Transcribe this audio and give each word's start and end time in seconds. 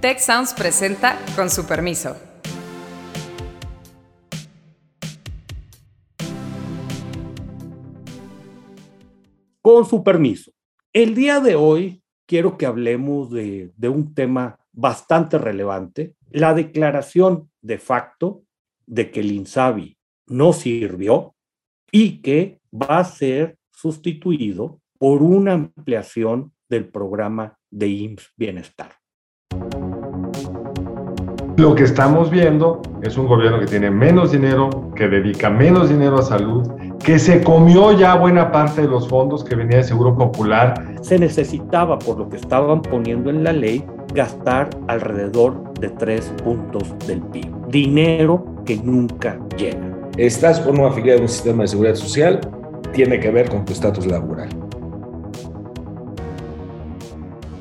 Tech 0.00 0.20
Sounds 0.20 0.54
presenta 0.54 1.18
con 1.34 1.50
su 1.50 1.66
permiso. 1.66 2.16
Con 9.60 9.84
su 9.86 10.04
permiso. 10.04 10.52
El 10.92 11.16
día 11.16 11.40
de 11.40 11.56
hoy 11.56 12.00
quiero 12.26 12.56
que 12.56 12.66
hablemos 12.66 13.32
de, 13.32 13.72
de 13.76 13.88
un 13.88 14.14
tema 14.14 14.60
bastante 14.70 15.36
relevante, 15.36 16.14
la 16.30 16.54
declaración 16.54 17.50
de 17.60 17.78
facto 17.78 18.44
de 18.86 19.10
que 19.10 19.18
el 19.18 19.32
INSABI 19.32 19.98
no 20.28 20.52
sirvió 20.52 21.34
y 21.90 22.22
que 22.22 22.60
va 22.72 23.00
a 23.00 23.04
ser 23.04 23.58
sustituido 23.72 24.80
por 24.96 25.24
una 25.24 25.54
ampliación 25.54 26.52
del 26.68 26.88
programa 26.88 27.58
de 27.68 27.88
IMSS 27.88 28.32
Bienestar. 28.36 28.92
Lo 31.58 31.74
que 31.74 31.82
estamos 31.82 32.30
viendo 32.30 32.80
es 33.02 33.18
un 33.18 33.26
gobierno 33.26 33.58
que 33.58 33.66
tiene 33.66 33.90
menos 33.90 34.30
dinero, 34.30 34.92
que 34.94 35.08
dedica 35.08 35.50
menos 35.50 35.88
dinero 35.88 36.20
a 36.20 36.22
salud, 36.22 36.70
que 37.02 37.18
se 37.18 37.42
comió 37.42 37.90
ya 37.98 38.14
buena 38.14 38.52
parte 38.52 38.82
de 38.82 38.86
los 38.86 39.08
fondos 39.08 39.42
que 39.42 39.56
venía 39.56 39.78
de 39.78 39.82
Seguro 39.82 40.16
Popular. 40.16 40.94
Se 41.02 41.18
necesitaba, 41.18 41.98
por 41.98 42.16
lo 42.16 42.28
que 42.28 42.36
estaban 42.36 42.80
poniendo 42.80 43.28
en 43.28 43.42
la 43.42 43.52
ley, 43.52 43.84
gastar 44.14 44.70
alrededor 44.86 45.74
de 45.80 45.88
tres 45.88 46.32
puntos 46.44 46.94
del 47.08 47.22
PIB. 47.22 47.50
Dinero 47.66 48.62
que 48.64 48.76
nunca 48.76 49.36
llega. 49.56 49.98
Estás 50.16 50.60
por 50.60 50.74
una 50.74 50.90
afiliado 50.90 51.18
de 51.18 51.22
un 51.24 51.28
sistema 51.28 51.62
de 51.62 51.68
seguridad 51.70 51.96
social, 51.96 52.38
tiene 52.92 53.18
que 53.18 53.32
ver 53.32 53.50
con 53.50 53.64
tu 53.64 53.72
estatus 53.72 54.06
laboral. 54.06 54.50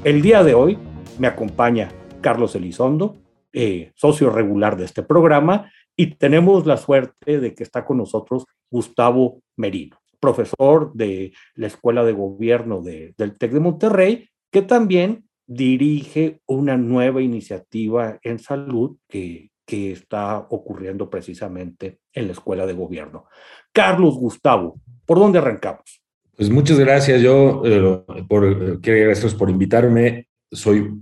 El 0.04 0.22
día 0.22 0.44
de 0.44 0.54
hoy 0.54 0.78
me 1.18 1.26
acompaña 1.26 1.90
Carlos 2.22 2.54
Elizondo, 2.56 3.16
eh, 3.60 3.92
socio 3.96 4.30
regular 4.30 4.78
de 4.78 4.86
este 4.86 5.02
programa, 5.02 5.72
y 5.96 6.14
tenemos 6.16 6.68
la 6.68 6.78
suerte 6.78 7.40
de 7.40 7.56
que 7.56 7.64
está 7.64 7.84
con 7.84 7.98
nosotros 7.98 8.46
Gustavo 8.70 9.42
Merino, 9.56 9.98
profesor 10.20 10.94
de 10.94 11.34
la 11.56 11.66
Escuela 11.66 12.06
de 12.06 12.12
Gobierno 12.12 12.84
del 12.84 13.38
TEC 13.40 13.52
de 13.52 13.60
Monterrey, 13.60 14.30
que 14.52 14.62
también 14.62 15.26
dirige 15.48 16.40
una 16.46 16.78
nueva 16.78 17.24
iniciativa 17.24 18.20
en 18.22 18.38
salud 18.38 18.98
que, 19.08 19.50
que 19.66 19.92
está 19.92 20.38
ocurriendo 20.38 21.10
precisamente 21.10 21.98
en 22.14 22.28
la 22.28 22.34
Escuela 22.34 22.68
de 22.68 22.74
Gobierno. 22.74 23.26
Carlos 23.74 24.18
Gustavo, 24.18 24.80
¿por 25.04 25.18
dónde 25.18 25.40
arrancamos? 25.40 26.04
Pues 26.36 26.52
muchas 26.52 26.78
gracias. 26.78 27.24
Yo 27.24 27.64
eh, 27.66 28.04
por, 28.30 28.46
eh, 28.46 28.78
quiero 28.84 29.00
agradecerles 29.00 29.34
por 29.34 29.50
invitarme. 29.50 30.28
Soy 30.52 30.94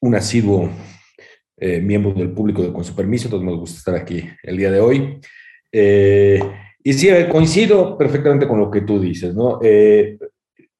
un 0.00 0.14
asiduo 0.16 0.68
eh, 1.60 1.80
miembro 1.80 2.12
del 2.12 2.32
público 2.32 2.62
de 2.62 2.72
Con 2.72 2.84
su 2.84 2.94
permiso, 2.94 3.26
entonces 3.26 3.46
me 3.46 3.56
gusta 3.56 3.78
estar 3.78 3.94
aquí 3.94 4.28
el 4.42 4.56
día 4.56 4.70
de 4.70 4.80
hoy. 4.80 5.20
y 6.82 6.92
sí, 6.92 7.08
coincido 7.30 7.96
perfectamente 7.98 8.48
con 8.48 8.58
lo 8.58 8.70
que 8.70 8.80
tú 8.80 9.00
dices, 9.00 9.34
¿no? 9.34 9.60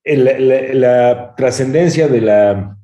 la, 0.05 1.35
trascendencia 1.37 2.09
de 2.09 2.21
la, 2.21 2.77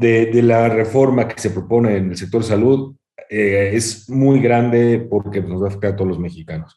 de, 0.00 0.26
de, 0.26 0.42
la 0.42 0.68
reforma 0.68 1.28
que 1.28 1.40
se 1.40 1.50
propone 1.50 1.96
en 1.96 2.10
el 2.10 2.16
sector 2.16 2.42
salud 2.42 2.96
es 3.28 4.08
muy 4.08 4.40
grande 4.40 5.06
porque 5.10 5.40
nos 5.40 5.60
va 5.60 5.66
a 5.66 5.68
afectar 5.68 5.92
a 5.92 5.96
todos 5.96 6.08
los 6.08 6.18
mexicanos. 6.18 6.76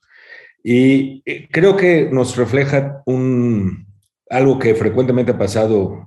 Y 0.63 1.21
eh, 1.25 1.47
creo 1.51 1.75
que 1.75 2.09
nos 2.11 2.35
refleja 2.35 3.01
un, 3.05 3.87
algo 4.29 4.59
que 4.59 4.75
frecuentemente 4.75 5.31
ha 5.31 5.37
pasado 5.37 6.05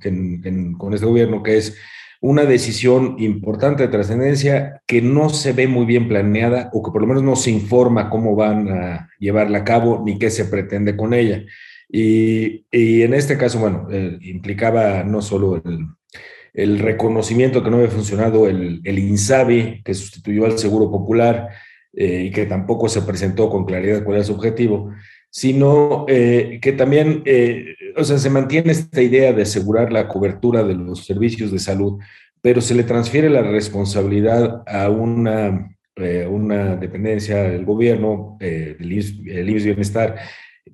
con 0.79 0.95
este 0.95 1.07
gobierno, 1.07 1.43
que 1.43 1.57
es 1.57 1.77
una 2.23 2.45
decisión 2.45 3.17
importante 3.19 3.83
de 3.83 3.89
trascendencia 3.89 4.81
que 4.87 5.03
no 5.03 5.29
se 5.29 5.53
ve 5.53 5.67
muy 5.67 5.85
bien 5.85 6.09
planeada 6.09 6.71
o 6.73 6.81
que 6.81 6.93
por 6.93 7.03
lo 7.03 7.09
menos 7.09 7.25
no 7.25 7.35
se 7.35 7.51
informa 7.51 8.11
cómo 8.11 8.37
van 8.37 8.69
a 8.69 9.11
llevarla 9.19 9.59
a 9.59 9.65
cabo 9.65 10.03
ni 10.07 10.19
qué 10.19 10.31
se 10.31 10.45
pretende 10.45 10.97
con 10.97 11.15
ella. 11.15 11.45
Y, 11.89 12.65
en 12.71 13.13
este 13.13 13.37
caso, 13.37 13.59
bueno, 13.59 13.89
eh, 13.91 14.19
implicaba 14.23 15.03
no 15.03 15.21
solo 15.21 15.61
el, 16.55 16.79
reconocimiento 16.79 17.63
que 17.63 17.71
no 17.71 17.79
había 17.79 17.91
funcionado 17.91 18.49
el, 18.49 18.81
el 18.85 18.99
INSABI, 18.99 19.83
que 19.83 19.93
sustituyó 19.93 20.47
al 20.47 20.59
Seguro 20.59 20.91
Popular, 20.91 21.49
eh, 21.95 22.25
y 22.29 22.31
que 22.31 22.47
tampoco 22.47 22.89
se 22.89 23.03
presentó 23.03 23.51
con 23.51 23.67
claridad 23.67 24.03
cuál 24.03 24.19
es 24.19 24.29
su 24.29 24.35
objetivo, 24.35 24.93
sino 25.33 26.05
eh, 26.09 26.59
que 26.61 26.73
también, 26.73 27.23
eh, 27.25 27.75
o 27.97 28.05
sea, 28.05 28.19
se 28.19 28.29
mantiene 28.29 28.73
esta 28.73 29.01
idea 29.01 29.33
de 29.33 29.43
asegurar 29.43 29.91
la 29.91 30.07
cobertura 30.07 30.63
de 30.63 30.75
los 30.75 31.07
servicios 31.07 31.51
de 31.51 31.59
salud, 31.59 31.99
pero 32.43 32.61
se 32.61 32.75
le 32.75 32.85
transfiere 32.85 33.31
la 33.31 33.41
responsabilidad 33.41 34.63
a 34.67 34.91
una, 34.91 35.75
una 36.29 36.77
dependencia 36.77 37.45
del 37.45 37.65
gobierno, 37.65 38.37
del 38.41 38.93
IMSS 38.93 39.65
Bienestar, 39.65 40.17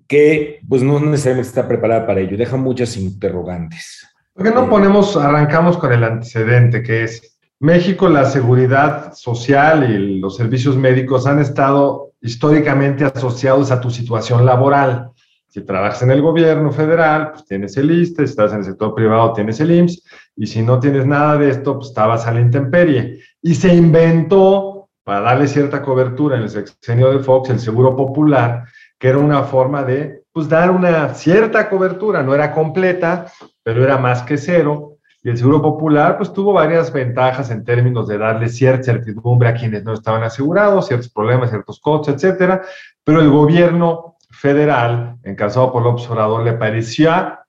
que 0.09 0.59
pues 0.69 0.83
no 0.83 0.99
necesariamente 0.99 1.49
está 1.49 1.69
preparada 1.69 2.05
para 2.05 2.21
ello, 2.21 2.37
deja 2.37 2.57
muchas 2.57 2.97
interrogantes. 2.97 4.09
¿Por 4.33 4.45
qué 4.45 4.51
no 4.51 4.69
ponemos, 4.69 5.17
arrancamos 5.17 5.77
con 5.77 5.93
el 5.93 6.03
antecedente, 6.03 6.83
que 6.83 7.05
es 7.05 7.39
México, 7.61 8.09
la 8.09 8.25
seguridad 8.25 9.13
social 9.13 9.89
y 9.89 10.19
los 10.19 10.37
servicios 10.37 10.77
médicos 10.77 11.27
han 11.27 11.41
estado 11.41 12.08
históricamente 12.21 13.05
asociados 13.05 13.71
a 13.71 13.81
tu 13.81 13.91
situación 13.91 14.45
laboral. 14.45 15.11
Si 15.49 15.63
trabajas 15.63 16.03
en 16.03 16.11
el 16.11 16.21
gobierno 16.21 16.71
federal, 16.71 17.33
pues 17.33 17.45
tienes 17.47 17.77
el 17.77 17.91
ISTE, 17.91 18.27
si 18.27 18.31
estás 18.31 18.53
en 18.53 18.59
el 18.59 18.65
sector 18.65 18.95
privado, 18.95 19.33
tienes 19.33 19.59
el 19.61 19.71
IMSS, 19.71 20.05
y 20.37 20.47
si 20.47 20.63
no 20.63 20.79
tienes 20.79 21.07
nada 21.07 21.39
de 21.39 21.51
esto, 21.51 21.77
pues 21.77 21.89
estabas 21.89 22.27
a 22.27 22.33
la 22.33 22.41
intemperie. 22.41 23.21
Y 23.41 23.55
se 23.55 23.75
inventó, 23.75 24.91
para 25.05 25.23
darle 25.23 25.49
cierta 25.49 25.81
cobertura 25.81 26.37
en 26.37 26.43
el 26.43 26.51
sexenio 26.51 27.11
de 27.11 27.21
Fox, 27.21 27.49
el 27.49 27.61
Seguro 27.61 27.97
Popular, 27.97 28.65
que 28.99 29.09
era 29.09 29.19
una 29.19 29.43
forma 29.45 29.83
de, 29.83 30.25
pues, 30.33 30.51
dar 30.51 30.71
una 30.71 31.15
cierta 31.15 31.71
cobertura, 31.71 32.23
no 32.23 32.35
era 32.35 32.53
completa, 32.53 33.27
pero 33.63 33.83
era 33.83 33.97
más 33.97 34.23
que 34.23 34.37
cero, 34.37 34.88
y 35.23 35.31
el 35.31 35.37
Seguro 35.37 35.61
Popular 35.61 36.17
pues 36.17 36.33
tuvo 36.33 36.53
varias 36.53 36.93
ventajas 36.93 37.51
en 37.51 37.65
términos 37.65 38.07
de 38.07 38.19
darle 38.19 38.49
cierta 38.49 38.85
certidumbre 38.85 39.49
a 39.49 39.55
quienes 39.55 39.85
no 39.85 39.93
estaban 39.93 40.23
asegurados, 40.23 40.87
ciertos 40.87 41.11
problemas, 41.11 41.51
ciertos 41.51 41.81
costos, 41.81 42.15
etcétera, 42.15 42.63
pero 43.03 43.21
el 43.21 43.31
gobierno 43.31 44.17
federal, 44.31 45.17
encabezado 45.25 45.73
por 45.73 45.83
López 45.83 46.09
Obrador, 46.09 46.45
le 46.45 46.53
parecía 46.53 47.41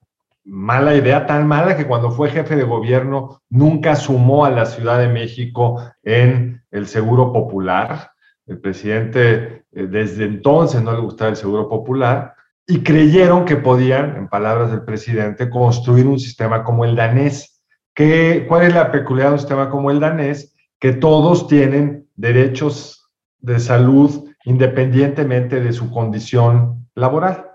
mala 0.44 0.94
idea, 0.96 1.26
tan 1.26 1.46
mala 1.46 1.76
que 1.76 1.86
cuando 1.86 2.10
fue 2.10 2.30
jefe 2.30 2.56
de 2.56 2.64
gobierno 2.64 3.42
nunca 3.48 3.94
sumó 3.94 4.44
a 4.44 4.50
la 4.50 4.66
Ciudad 4.66 4.98
de 4.98 5.08
México 5.08 5.80
en 6.02 6.62
el 6.70 6.86
Seguro 6.86 7.32
Popular. 7.32 8.10
El 8.46 8.58
presidente 8.58 9.64
eh, 9.72 9.86
desde 9.86 10.24
entonces 10.24 10.82
no 10.82 10.92
le 10.92 11.00
gustaba 11.00 11.30
el 11.30 11.36
Seguro 11.36 11.68
Popular 11.68 12.34
y 12.66 12.82
creyeron 12.82 13.44
que 13.44 13.56
podían, 13.56 14.16
en 14.16 14.28
palabras 14.28 14.70
del 14.70 14.82
presidente, 14.82 15.50
construir 15.50 16.06
un 16.06 16.18
sistema 16.18 16.64
como 16.64 16.84
el 16.84 16.96
danés, 16.96 17.59
¿Cuál 17.94 18.62
es 18.62 18.74
la 18.74 18.90
peculiaridad 18.90 19.30
de 19.30 19.34
un 19.34 19.38
sistema 19.38 19.70
como 19.70 19.90
el 19.90 20.00
danés? 20.00 20.54
Que 20.78 20.92
todos 20.92 21.46
tienen 21.48 22.08
derechos 22.16 23.10
de 23.38 23.58
salud 23.58 24.30
independientemente 24.44 25.60
de 25.60 25.72
su 25.72 25.90
condición 25.90 26.88
laboral. 26.94 27.46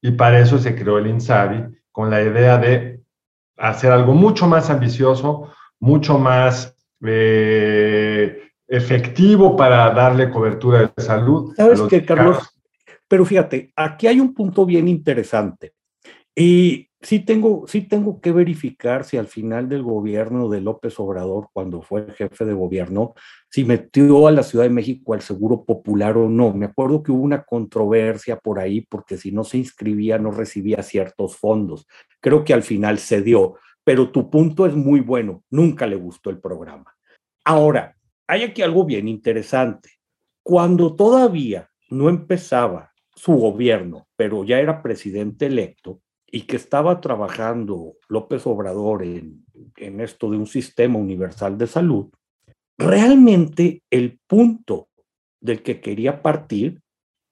Y 0.00 0.12
para 0.12 0.40
eso 0.40 0.58
se 0.58 0.74
creó 0.74 0.98
el 0.98 1.06
INSABI 1.08 1.66
con 1.92 2.10
la 2.10 2.22
idea 2.22 2.56
de 2.58 3.02
hacer 3.56 3.92
algo 3.92 4.14
mucho 4.14 4.46
más 4.46 4.70
ambicioso, 4.70 5.52
mucho 5.78 6.18
más 6.18 6.74
eh, 7.04 8.42
efectivo 8.66 9.56
para 9.56 9.90
darle 9.90 10.30
cobertura 10.30 10.92
de 10.96 11.02
salud. 11.02 11.52
¿Sabes 11.56 11.82
qué, 11.82 12.04
Carlos? 12.04 12.38
Pero 13.06 13.24
fíjate, 13.24 13.72
aquí 13.76 14.06
hay 14.06 14.20
un 14.20 14.32
punto 14.32 14.64
bien 14.64 14.88
interesante. 14.88 15.74
Y 16.34 16.89
sí 17.00 17.20
tengo, 17.20 17.64
sí 17.66 17.82
tengo 17.82 18.20
que 18.20 18.32
verificar 18.32 19.04
si 19.04 19.16
al 19.16 19.26
final 19.26 19.68
del 19.68 19.82
gobierno 19.82 20.48
de 20.48 20.60
López 20.60 20.98
Obrador, 21.00 21.48
cuando 21.52 21.82
fue 21.82 22.06
jefe 22.12 22.44
de 22.44 22.52
gobierno, 22.52 23.14
si 23.48 23.64
metió 23.64 24.26
a 24.26 24.32
la 24.32 24.42
Ciudad 24.42 24.64
de 24.64 24.70
México 24.70 25.14
al 25.14 25.22
Seguro 25.22 25.64
Popular 25.64 26.16
o 26.16 26.28
no. 26.28 26.52
Me 26.52 26.66
acuerdo 26.66 27.02
que 27.02 27.12
hubo 27.12 27.22
una 27.22 27.44
controversia 27.44 28.36
por 28.36 28.58
ahí 28.58 28.82
porque 28.82 29.16
si 29.16 29.32
no 29.32 29.44
se 29.44 29.58
inscribía 29.58 30.18
no 30.18 30.30
recibía 30.30 30.82
ciertos 30.82 31.36
fondos. 31.36 31.86
Creo 32.20 32.44
que 32.44 32.54
al 32.54 32.62
final 32.62 32.98
se 32.98 33.22
dio, 33.22 33.54
pero 33.82 34.10
tu 34.10 34.30
punto 34.30 34.66
es 34.66 34.74
muy 34.74 35.00
bueno. 35.00 35.42
Nunca 35.50 35.86
le 35.86 35.96
gustó 35.96 36.30
el 36.30 36.40
programa. 36.40 36.94
Ahora, 37.44 37.96
hay 38.26 38.42
aquí 38.42 38.62
algo 38.62 38.84
bien 38.84 39.08
interesante. 39.08 39.90
Cuando 40.42 40.94
todavía 40.94 41.70
no 41.88 42.08
empezaba 42.08 42.92
su 43.14 43.32
gobierno, 43.34 44.06
pero 44.16 44.44
ya 44.44 44.60
era 44.60 44.82
presidente 44.82 45.46
electo, 45.46 46.00
y 46.30 46.42
que 46.42 46.56
estaba 46.56 47.00
trabajando 47.00 47.94
López 48.08 48.46
Obrador 48.46 49.02
en, 49.02 49.44
en 49.76 50.00
esto 50.00 50.30
de 50.30 50.36
un 50.36 50.46
sistema 50.46 50.98
universal 50.98 51.58
de 51.58 51.66
salud, 51.66 52.10
realmente 52.78 53.82
el 53.90 54.18
punto 54.26 54.88
del 55.40 55.62
que 55.62 55.80
quería 55.80 56.22
partir 56.22 56.82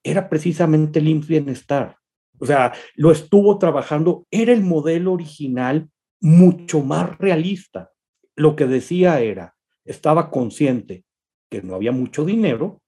era 0.02 0.28
precisamente 0.28 0.98
el 0.98 1.08
IMSS 1.08 1.28
Bienestar. 1.28 1.96
O 2.38 2.46
sea, 2.46 2.72
lo 2.94 3.10
estuvo 3.10 3.58
trabajando, 3.58 4.26
era 4.30 4.52
el 4.52 4.62
modelo 4.62 5.12
original 5.12 5.90
mucho 6.20 6.80
más 6.80 7.16
realista. 7.18 7.90
lo 8.36 8.54
que 8.54 8.66
decía 8.66 9.20
era, 9.20 9.56
estaba 9.84 10.30
consciente 10.30 11.04
que 11.50 11.60
no 11.60 11.74
había 11.74 11.90
mucho 11.90 12.24
dinero, 12.24 12.80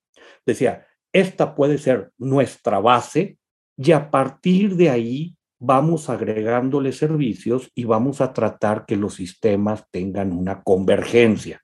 decía, 0.46 0.86
esta 1.12 1.56
puede 1.56 1.78
ser 1.78 2.12
nuestra 2.18 2.78
base 2.78 3.36
y 3.76 3.90
a 3.90 4.12
partir 4.12 4.76
de 4.76 4.90
ahí 4.90 5.36
vamos 5.60 6.08
agregándole 6.10 6.92
servicios 6.92 7.70
y 7.74 7.84
vamos 7.84 8.20
a 8.20 8.32
tratar 8.32 8.86
que 8.86 8.96
los 8.96 9.14
sistemas 9.14 9.84
tengan 9.90 10.32
una 10.32 10.62
convergencia. 10.62 11.62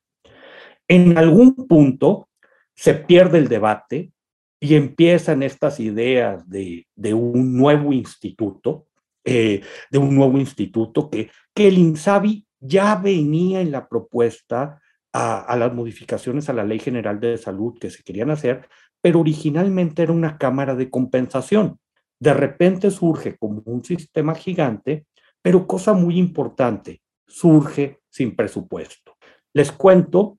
En 0.86 1.18
algún 1.18 1.54
punto 1.66 2.28
se 2.74 2.94
pierde 2.94 3.38
el 3.38 3.48
debate 3.48 4.12
y 4.60 4.74
empiezan 4.74 5.42
estas 5.42 5.80
ideas 5.80 6.48
de, 6.48 6.86
un 7.14 7.56
nuevo 7.56 7.92
instituto, 7.92 8.86
eh, 9.24 9.62
de 9.90 9.98
un 9.98 10.14
nuevo 10.14 10.38
instituto 10.38 11.10
que, 11.10 11.30
que 11.54 11.68
el 11.68 11.78
INSABI 11.78 12.46
ya 12.60 12.96
venía 12.96 13.60
en 13.60 13.72
la 13.72 13.88
propuesta 13.88 14.80
a, 15.12 15.56
las 15.56 15.72
modificaciones 15.72 16.48
a 16.48 16.52
la 16.52 16.64
Ley 16.64 16.78
General 16.78 17.18
de 17.18 17.38
Salud 17.38 17.78
que 17.78 17.90
se 17.90 18.02
querían 18.02 18.30
hacer, 18.30 18.68
pero 19.00 19.20
originalmente 19.20 20.02
era 20.02 20.12
una 20.12 20.36
cámara 20.36 20.74
de 20.74 20.90
compensación. 20.90 21.78
De 22.18 22.34
repente 22.34 22.90
surge 22.90 23.36
como 23.36 23.62
un 23.64 23.84
sistema 23.84 24.34
gigante, 24.34 25.06
pero 25.42 25.66
cosa 25.66 25.92
muy 25.92 26.18
importante, 26.18 27.02
surge 27.26 28.00
sin 28.08 28.34
presupuesto. 28.34 29.16
Les 29.52 29.70
cuento 29.72 30.38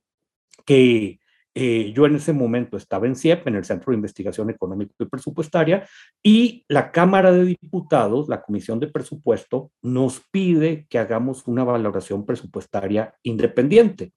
que 0.66 1.20
eh, 1.60 1.92
yo 1.92 2.06
en 2.06 2.16
ese 2.16 2.34
momento 2.34 2.78
estaba 2.78 3.08
en 3.08 3.16
CIEP, 3.16 3.48
en 3.48 3.56
el 3.56 3.66
Centro 3.66 3.90
de 3.90 3.96
Investigación 3.96 4.52
Económica 4.52 4.94
y 5.00 5.06
Presupuestaria, 5.06 5.88
y 6.22 6.64
la 6.68 6.92
Cámara 6.92 7.32
de 7.32 7.46
Diputados, 7.46 8.30
la 8.30 8.44
Comisión 8.44 8.80
de 8.80 8.90
Presupuesto, 8.90 9.72
nos 9.82 10.22
pide 10.30 10.86
que 10.88 11.00
hagamos 11.00 11.48
una 11.48 11.64
valoración 11.64 12.28
presupuestaria 12.28 13.16
independiente. 13.24 14.14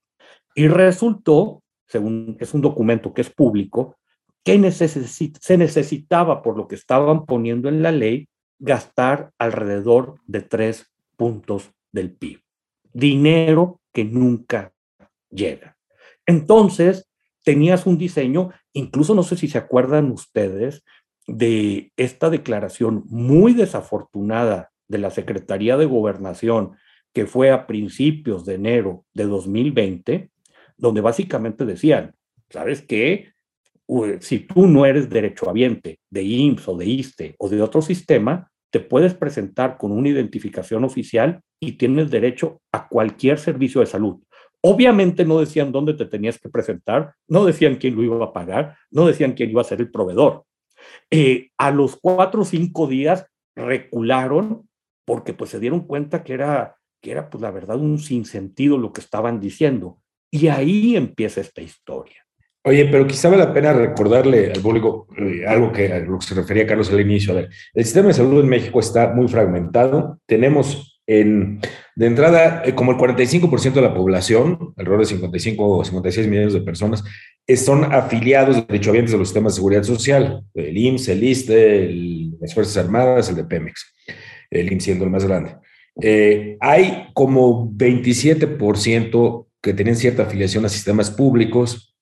Y 0.53 0.67
resultó, 0.67 1.63
según 1.87 2.37
es 2.39 2.53
un 2.53 2.61
documento 2.61 3.11
que 3.11 3.21
es 3.21 3.31
público, 3.31 3.97
que 4.43 4.71
se 4.71 5.57
necesitaba, 5.57 6.41
por 6.41 6.57
lo 6.57 6.67
que 6.67 6.75
estaban 6.75 7.25
poniendo 7.25 7.69
en 7.69 7.83
la 7.83 7.91
ley, 7.91 8.27
gastar 8.59 9.31
alrededor 9.37 10.15
de 10.25 10.41
tres 10.41 10.91
puntos 11.17 11.71
del 11.91 12.11
PIB. 12.11 12.41
Dinero 12.93 13.79
que 13.93 14.05
nunca 14.05 14.73
llega. 15.29 15.77
Entonces, 16.25 17.09
tenías 17.43 17.85
un 17.85 17.97
diseño, 17.97 18.51
incluso 18.73 19.15
no 19.15 19.23
sé 19.23 19.35
si 19.35 19.47
se 19.47 19.57
acuerdan 19.57 20.11
ustedes 20.11 20.83
de 21.27 21.91
esta 21.97 22.29
declaración 22.29 23.03
muy 23.07 23.53
desafortunada 23.53 24.71
de 24.87 24.97
la 24.97 25.11
Secretaría 25.11 25.77
de 25.77 25.85
Gobernación, 25.85 26.73
que 27.13 27.25
fue 27.25 27.51
a 27.51 27.67
principios 27.67 28.45
de 28.45 28.55
enero 28.55 29.05
de 29.13 29.25
2020, 29.25 30.29
donde 30.77 31.01
básicamente 31.01 31.65
decían, 31.65 32.15
¿sabes 32.49 32.81
qué? 32.81 33.30
Si 34.19 34.39
tú 34.39 34.67
no 34.67 34.85
eres 34.85 35.09
derechohabiente 35.09 35.99
de 36.09 36.23
IMSS 36.23 36.67
o 36.69 36.77
de 36.77 36.85
ISTE 36.85 37.35
o 37.37 37.49
de 37.49 37.61
otro 37.61 37.81
sistema, 37.81 38.49
te 38.71 38.79
puedes 38.79 39.13
presentar 39.13 39.77
con 39.77 39.91
una 39.91 40.09
identificación 40.09 40.83
oficial 40.83 41.41
y 41.59 41.73
tienes 41.73 42.09
derecho 42.09 42.61
a 42.71 42.87
cualquier 42.87 43.37
servicio 43.37 43.81
de 43.81 43.87
salud. 43.87 44.21
Obviamente 44.63 45.25
no 45.25 45.39
decían 45.39 45.71
dónde 45.71 45.93
te 45.93 46.05
tenías 46.05 46.39
que 46.39 46.49
presentar, 46.49 47.15
no 47.27 47.45
decían 47.45 47.75
quién 47.75 47.95
lo 47.95 48.03
iba 48.03 48.23
a 48.23 48.33
pagar, 48.33 48.77
no 48.91 49.07
decían 49.07 49.33
quién 49.33 49.49
iba 49.49 49.61
a 49.61 49.65
ser 49.65 49.81
el 49.81 49.91
proveedor. 49.91 50.45
Eh, 51.09 51.49
a 51.57 51.71
los 51.71 51.97
cuatro 51.97 52.41
o 52.41 52.45
cinco 52.45 52.87
días 52.87 53.25
recularon 53.55 54.69
porque 55.05 55.33
pues 55.33 55.49
se 55.49 55.59
dieron 55.59 55.81
cuenta 55.81 56.23
que 56.23 56.33
era, 56.33 56.77
que 57.01 57.11
era 57.11 57.29
pues 57.29 57.41
la 57.41 57.51
verdad 57.51 57.77
un 57.77 57.99
sinsentido 57.99 58.77
lo 58.77 58.93
que 58.93 59.01
estaban 59.01 59.39
diciendo. 59.39 60.01
Y 60.31 60.47
ahí 60.47 60.95
empieza 60.95 61.41
esta 61.41 61.61
historia. 61.61 62.25
Oye, 62.63 62.85
pero 62.85 63.07
quizá 63.07 63.29
vale 63.29 63.43
la 63.43 63.53
pena 63.53 63.73
recordarle 63.73 64.51
al 64.53 64.61
público 64.61 65.07
eh, 65.17 65.45
algo 65.47 65.71
que 65.71 65.91
a 65.91 65.99
lo 65.99 66.19
que 66.19 66.25
se 66.27 66.35
refería 66.35 66.67
Carlos 66.67 66.91
al 66.91 67.01
inicio. 67.01 67.33
A 67.33 67.37
ver, 67.37 67.49
el 67.73 67.83
sistema 67.83 68.09
de 68.09 68.13
salud 68.13 68.39
en 68.39 68.49
México 68.49 68.79
está 68.79 69.13
muy 69.13 69.27
fragmentado. 69.27 70.19
Tenemos 70.27 70.99
en, 71.07 71.59
de 71.95 72.05
entrada 72.05 72.61
eh, 72.63 72.75
como 72.75 72.91
el 72.91 72.97
45% 72.97 73.73
de 73.73 73.81
la 73.81 73.93
población, 73.93 74.73
alrededor 74.77 74.99
de 75.01 75.07
55 75.07 75.77
o 75.77 75.83
56 75.83 76.27
millones 76.27 76.53
de 76.53 76.61
personas, 76.61 77.03
son 77.55 77.91
afiliados, 77.91 78.67
derechohabientes 78.67 79.11
de 79.11 79.17
los 79.17 79.27
sistemas 79.27 79.53
de 79.53 79.57
seguridad 79.57 79.83
social, 79.83 80.43
el 80.53 80.77
IMSS, 80.77 81.09
el 81.09 81.23
ISTE, 81.23 81.89
las 82.39 82.53
Fuerzas 82.53 82.77
Armadas, 82.77 83.29
el 83.29 83.35
de 83.35 83.43
Pemex, 83.43 83.93
el 84.49 84.71
IMSS 84.71 84.83
siendo 84.83 85.05
el 85.05 85.09
más 85.09 85.25
grande. 85.25 85.55
Eh, 86.01 86.57
hay 86.59 87.07
como 87.13 87.69
27% 87.71 89.47
que 89.61 89.73
tienen 89.73 89.95
cierta 89.95 90.23
afiliación 90.23 90.63
a 90.65 90.69
sistemas 90.69 91.11
públicos, 91.11 91.95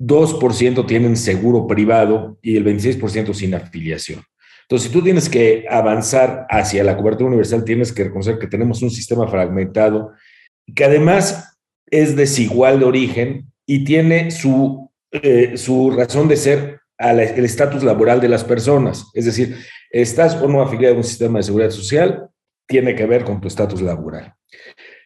2% 0.00 0.86
tienen 0.86 1.16
seguro 1.16 1.66
privado 1.66 2.38
y 2.42 2.56
el 2.56 2.64
26% 2.64 3.34
sin 3.34 3.54
afiliación. 3.54 4.22
Entonces, 4.62 4.88
si 4.88 4.92
tú 4.92 5.02
tienes 5.02 5.28
que 5.28 5.66
avanzar 5.68 6.46
hacia 6.48 6.82
la 6.84 6.96
cobertura 6.96 7.28
universal, 7.28 7.64
tienes 7.64 7.92
que 7.92 8.04
reconocer 8.04 8.38
que 8.38 8.46
tenemos 8.46 8.82
un 8.82 8.90
sistema 8.90 9.28
fragmentado 9.28 10.12
que 10.74 10.84
además 10.84 11.58
es 11.86 12.16
desigual 12.16 12.78
de 12.78 12.84
origen 12.84 13.52
y 13.66 13.84
tiene 13.84 14.30
su, 14.30 14.90
eh, 15.10 15.56
su 15.56 15.90
razón 15.90 16.28
de 16.28 16.36
ser 16.36 16.80
al 16.98 17.18
el 17.18 17.44
estatus 17.44 17.82
laboral 17.82 18.20
de 18.20 18.28
las 18.28 18.44
personas. 18.44 19.06
Es 19.14 19.24
decir, 19.24 19.56
estás 19.90 20.36
o 20.36 20.46
no 20.46 20.62
afiliado 20.62 20.94
a 20.94 20.98
un 20.98 21.04
sistema 21.04 21.38
de 21.38 21.44
seguridad 21.44 21.70
social, 21.70 22.28
tiene 22.66 22.94
que 22.94 23.06
ver 23.06 23.24
con 23.24 23.40
tu 23.40 23.48
estatus 23.48 23.82
laboral. 23.82 24.34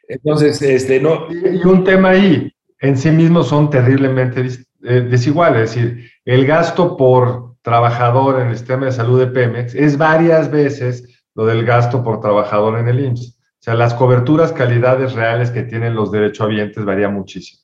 Entonces, 0.07 0.61
este, 0.61 1.01
no. 1.01 1.29
Y 1.31 1.67
un 1.67 1.85
tema 1.85 2.11
ahí, 2.11 2.53
en 2.81 2.99
sí 2.99 3.11
mismo 3.11 3.43
son 3.43 3.71
terriblemente 3.71 4.47
eh, 4.85 5.01
desigual, 5.01 5.57
es 5.57 5.75
decir, 5.75 6.11
el 6.25 6.47
gasto 6.47 6.97
por 6.97 7.55
trabajador 7.63 8.41
en 8.41 8.49
el 8.49 8.59
sistema 8.59 8.87
de 8.87 8.93
salud 8.93 9.19
de 9.19 9.27
Pemex 9.29 9.75
es 9.75 9.97
varias 9.97 10.51
veces 10.51 11.25
lo 11.35 11.47
del 11.47 11.65
gasto 11.65 12.03
por 12.05 12.21
trabajador 12.21 12.79
en 12.79 12.89
el 12.89 13.01
IMSS. 13.01 13.31
O 13.31 13.65
sea, 13.65 13.75
las 13.75 13.95
coberturas, 13.95 14.53
calidades 14.53 15.15
reales 15.15 15.51
que 15.51 15.63
tienen 15.63 15.95
los 15.95 16.13
derechohabientes 16.13 16.85
varía 16.85 17.09
muchísimo. 17.09 17.63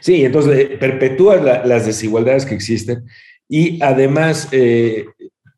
Sí, 0.00 0.24
entonces 0.24 0.58
eh, 0.58 0.76
perpetúa 0.78 1.36
las 1.36 1.86
desigualdades 1.86 2.46
que 2.46 2.54
existen 2.54 3.04
y 3.48 3.82
además 3.82 4.48
eh, 4.52 5.06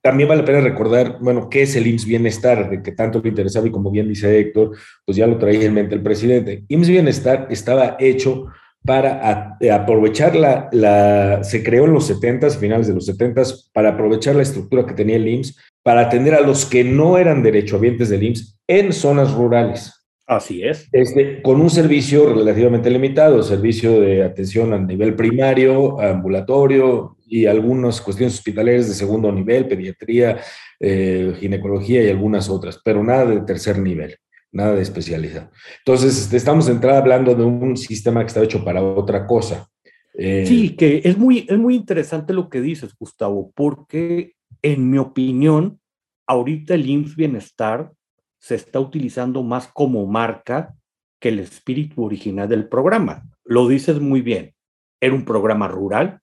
también 0.03 0.29
vale 0.29 0.43
la 0.43 0.47
pena 0.47 0.61
recordar, 0.61 1.19
bueno, 1.21 1.49
qué 1.49 1.63
es 1.63 1.77
el 1.77 1.87
IMSS 1.87 2.07
Bienestar, 2.07 2.69
de 2.69 2.83
que 2.83 2.93
tanto 2.93 3.21
le 3.23 3.31
interesaba 3.31 3.67
y 3.67 3.71
como 3.71 3.91
bien 3.91 4.09
dice 4.09 4.39
Héctor, 4.39 4.77
pues 5.05 5.17
ya 5.17 5.27
lo 5.27 5.39
traía 5.39 5.65
en 5.65 5.75
mente 5.75 5.95
el 5.95 6.03
presidente. 6.03 6.65
IMSS 6.69 6.89
Bienestar 6.89 7.47
estaba 7.51 7.97
hecho 7.99 8.49
para 8.85 9.57
eh, 9.61 9.71
aprovechar 9.71 10.37
la, 10.37 11.43
se 11.43 11.65
creó 11.65 11.87
en 11.87 11.95
los 11.95 12.07
70 12.07 12.51
finales 12.51 12.87
de 12.87 12.95
los 12.95 13.07
70 13.07 13.43
para 13.73 13.91
aprovechar 13.91 14.37
la 14.37 14.43
estructura 14.43 14.85
que 14.85 14.93
tenía 14.93 15.17
el 15.17 15.27
IMSS, 15.27 15.57
para 15.83 16.03
atender 16.03 16.35
a 16.35 16.41
los 16.41 16.67
que 16.67 16.85
no 16.85 17.17
eran 17.17 17.43
derechohabientes 17.43 18.11
del 18.11 18.25
IMSS 18.25 18.59
en 18.69 18.93
zonas 18.93 19.33
rurales. 19.33 19.93
Así 20.27 20.63
es. 20.63 20.89
Este, 20.93 21.43
con 21.43 21.61
un 21.61 21.69
servicio 21.69 22.33
relativamente 22.33 22.91
limitado, 22.91 23.43
servicio 23.43 24.01
de 24.01 24.23
atención 24.23 24.73
a 24.73 24.79
nivel 24.79 25.15
primario, 25.15 26.01
ambulatorio 26.01 27.17
y 27.27 27.45
algunas 27.47 28.01
cuestiones 28.01 28.35
hospitalarias 28.35 28.89
de 28.89 28.95
segundo 28.95 29.31
nivel, 29.31 29.67
pediatría, 29.67 30.39
eh, 30.81 31.35
ginecología 31.41 32.03
y 32.03 32.09
algunas 32.09 32.49
otras, 32.49 32.81
pero 32.83 33.03
nada 33.03 33.27
de 33.27 33.41
tercer 33.43 33.79
nivel 33.79 34.17
nada 34.55 34.77
de 34.77 34.83
especialidad. 34.83 35.51
Entonces, 35.79 36.17
este, 36.17 36.37
estamos 36.37 36.69
entrando 36.69 36.99
hablando 36.99 37.35
de 37.35 37.45
un 37.45 37.77
sistema 37.77 38.21
que 38.21 38.29
está 38.29 38.43
hecho 38.43 38.65
para 38.65 38.83
otra 38.83 39.27
cosa. 39.27 39.69
Eh, 40.17 40.47
sí, 40.47 40.77
que 40.77 41.03
es 41.05 41.19
muy, 41.19 41.45
es 41.49 41.59
muy 41.59 41.75
interesante 41.75 42.33
lo 42.33 42.49
que 42.49 42.61
dices, 42.61 42.95
Gustavo, 42.97 43.53
porque 43.55 44.37
en 44.63 44.91
mi 44.91 44.99
opinión, 44.99 45.81
ahorita 46.27 46.75
el 46.75 46.89
IMSS 46.89 47.17
Bienestar 47.17 47.93
se 48.39 48.55
está 48.55 48.79
utilizando 48.79 49.43
más 49.43 49.67
como 49.67 50.07
marca 50.07 50.75
que 51.21 51.31
el 51.31 51.41
espíritu 51.41 52.05
original 52.05 52.49
del 52.49 52.69
programa. 52.69 53.25
Lo 53.45 53.67
dices 53.67 54.01
muy 54.01 54.21
bien. 54.21 54.55
Era 55.01 55.15
un 55.15 55.25
programa 55.25 55.67
rural, 55.67 56.21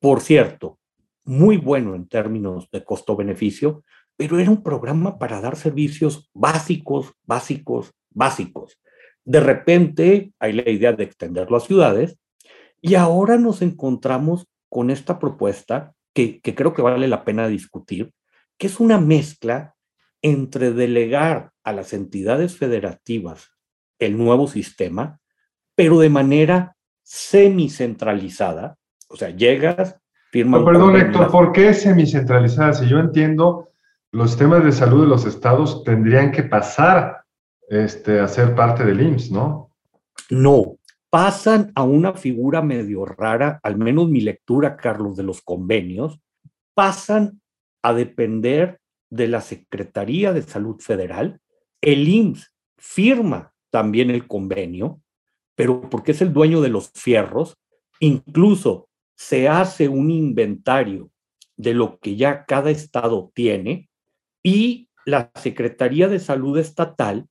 por 0.00 0.20
cierto, 0.20 0.78
muy 1.24 1.58
bueno 1.58 1.94
en 1.94 2.08
términos 2.08 2.70
de 2.70 2.82
costo-beneficio, 2.82 3.84
pero 4.16 4.38
era 4.38 4.50
un 4.50 4.62
programa 4.62 5.18
para 5.18 5.40
dar 5.40 5.56
servicios 5.56 6.30
básicos, 6.32 7.12
básicos, 7.24 7.92
básicos. 8.10 8.78
De 9.24 9.40
repente 9.40 10.32
hay 10.38 10.52
la 10.52 10.70
idea 10.70 10.92
de 10.92 11.04
extenderlo 11.04 11.56
a 11.56 11.60
ciudades 11.60 12.18
y 12.80 12.94
ahora 12.94 13.36
nos 13.36 13.62
encontramos 13.62 14.46
con 14.68 14.90
esta 14.90 15.18
propuesta 15.18 15.92
que, 16.14 16.40
que 16.40 16.54
creo 16.54 16.72
que 16.72 16.82
vale 16.82 17.08
la 17.08 17.24
pena 17.24 17.48
discutir, 17.48 18.12
que 18.56 18.68
es 18.68 18.80
una 18.80 18.98
mezcla 18.98 19.74
entre 20.22 20.72
delegar 20.72 21.50
a 21.62 21.72
las 21.72 21.92
entidades 21.92 22.56
federativas 22.56 23.50
el 23.98 24.16
nuevo 24.16 24.46
sistema, 24.46 25.20
pero 25.74 25.98
de 25.98 26.08
manera 26.08 26.76
semicentralizada. 27.02 28.76
O 29.08 29.16
sea, 29.16 29.30
llegas, 29.30 29.96
firmas. 30.30 30.64
perdón, 30.64 30.96
Héctor, 30.96 31.30
¿por 31.30 31.52
qué 31.52 31.72
semicentralizada? 31.72 32.72
Si 32.72 32.88
yo 32.88 32.98
entiendo 32.98 33.70
los 34.12 34.30
sistemas 34.30 34.64
de 34.64 34.72
salud 34.72 35.02
de 35.02 35.08
los 35.08 35.26
estados 35.26 35.84
tendrían 35.84 36.32
que 36.32 36.42
pasar 36.42 37.24
este, 37.68 38.20
a 38.20 38.28
ser 38.28 38.54
parte 38.54 38.84
del 38.84 39.00
IMSS, 39.00 39.30
¿no? 39.32 39.72
No, 40.30 40.78
pasan 41.10 41.72
a 41.74 41.82
una 41.82 42.14
figura 42.14 42.62
medio 42.62 43.04
rara, 43.04 43.60
al 43.62 43.76
menos 43.76 44.08
mi 44.08 44.20
lectura, 44.20 44.76
Carlos, 44.76 45.16
de 45.16 45.22
los 45.22 45.42
convenios, 45.42 46.20
pasan 46.74 47.40
a 47.82 47.92
depender 47.92 48.80
de 49.10 49.28
la 49.28 49.40
Secretaría 49.40 50.32
de 50.32 50.42
Salud 50.42 50.80
Federal. 50.80 51.40
El 51.80 52.08
IMSS 52.08 52.52
firma 52.78 53.52
también 53.70 54.10
el 54.10 54.26
convenio, 54.26 55.00
pero 55.54 55.80
porque 55.80 56.12
es 56.12 56.22
el 56.22 56.32
dueño 56.32 56.60
de 56.60 56.68
los 56.68 56.90
fierros, 56.92 57.56
incluso 58.00 58.88
se 59.16 59.48
hace 59.48 59.88
un 59.88 60.10
inventario 60.10 61.10
de 61.56 61.74
lo 61.74 61.98
que 61.98 62.16
ya 62.16 62.44
cada 62.44 62.70
estado 62.70 63.30
tiene 63.34 63.88
y 64.46 64.88
la 65.04 65.32
Secretaría 65.34 66.06
de 66.06 66.20
Salud 66.20 66.56
Estatal 66.56 67.26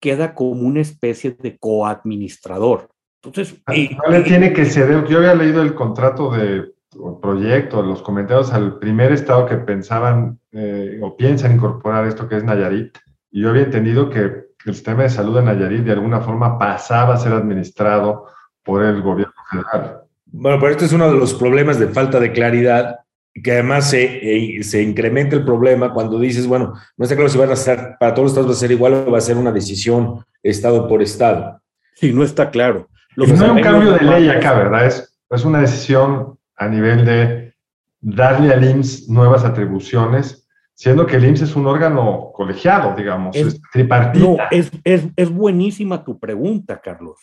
queda 0.00 0.34
como 0.34 0.66
una 0.66 0.82
especie 0.82 1.30
de 1.30 1.56
coadministrador. 1.56 2.90
Entonces, 3.22 3.60
ah, 3.66 3.72
no 3.72 4.12
le 4.12 4.20
tiene 4.22 4.52
que 4.52 4.66
ceder. 4.66 5.06
Yo 5.06 5.18
había 5.18 5.34
leído 5.34 5.62
el 5.62 5.74
contrato 5.74 6.30
de 6.30 6.74
proyecto, 7.22 7.82
los 7.82 8.02
comentarios 8.02 8.52
al 8.52 8.78
primer 8.78 9.12
estado 9.12 9.46
que 9.46 9.56
pensaban 9.56 10.38
eh, 10.52 11.00
o 11.02 11.16
piensan 11.16 11.54
incorporar 11.54 12.06
esto 12.06 12.28
que 12.28 12.36
es 12.36 12.44
Nayarit. 12.44 12.98
Y 13.30 13.42
yo 13.42 13.48
había 13.48 13.62
entendido 13.62 14.10
que 14.10 14.20
el 14.66 14.74
sistema 14.74 15.04
de 15.04 15.10
salud 15.10 15.36
de 15.36 15.44
Nayarit 15.44 15.84
de 15.84 15.92
alguna 15.92 16.20
forma 16.20 16.58
pasaba 16.58 17.14
a 17.14 17.18
ser 17.18 17.32
administrado 17.32 18.26
por 18.62 18.84
el 18.84 19.00
gobierno 19.00 19.34
federal. 19.50 20.02
Bueno, 20.26 20.58
pero 20.60 20.72
este 20.72 20.84
es 20.84 20.92
uno 20.92 21.10
de 21.10 21.18
los 21.18 21.32
problemas 21.32 21.78
de 21.78 21.88
falta 21.88 22.20
de 22.20 22.32
claridad 22.32 22.98
que 23.42 23.52
además 23.52 23.90
se, 23.90 24.56
eh, 24.58 24.62
se, 24.62 24.82
incrementa 24.82 25.36
el 25.36 25.44
problema 25.44 25.92
cuando 25.92 26.18
dices, 26.18 26.46
bueno, 26.46 26.74
no 26.96 27.04
está 27.04 27.14
claro 27.14 27.28
si 27.28 27.38
van 27.38 27.50
a 27.50 27.56
ser, 27.56 27.96
para 27.98 28.14
todos 28.14 28.24
los 28.24 28.32
estados 28.32 28.50
va 28.50 28.54
a 28.54 28.60
ser 28.60 28.70
igual 28.70 28.94
o 28.94 29.10
va 29.10 29.18
a 29.18 29.22
ser 29.22 29.36
una 29.36 29.52
decisión 29.52 30.24
estado 30.42 30.88
por 30.88 31.02
estado. 31.02 31.60
Sí, 31.94 32.12
no 32.12 32.22
está 32.22 32.50
claro. 32.50 32.88
no 33.16 33.24
hay 33.24 33.50
un 33.50 33.60
cambio 33.60 33.92
de 33.92 34.04
ley 34.04 34.28
acá, 34.28 34.54
¿verdad? 34.54 34.86
Es, 34.86 35.18
es 35.30 35.44
una 35.44 35.60
decisión 35.60 36.38
a 36.56 36.68
nivel 36.68 37.04
de 37.04 37.54
darle 38.00 38.52
al 38.52 38.64
IMSS 38.64 39.08
nuevas 39.08 39.44
atribuciones, 39.44 40.48
siendo 40.74 41.06
que 41.06 41.16
el 41.16 41.24
IMSS 41.24 41.42
es 41.42 41.56
un 41.56 41.66
órgano 41.66 42.30
colegiado, 42.32 42.94
digamos, 42.96 43.34
es, 43.36 43.60
tripartita. 43.72 44.24
No, 44.24 44.36
es, 44.50 44.70
es, 44.84 45.08
es 45.16 45.30
buenísima 45.30 46.04
tu 46.04 46.18
pregunta, 46.18 46.80
Carlos. 46.80 47.18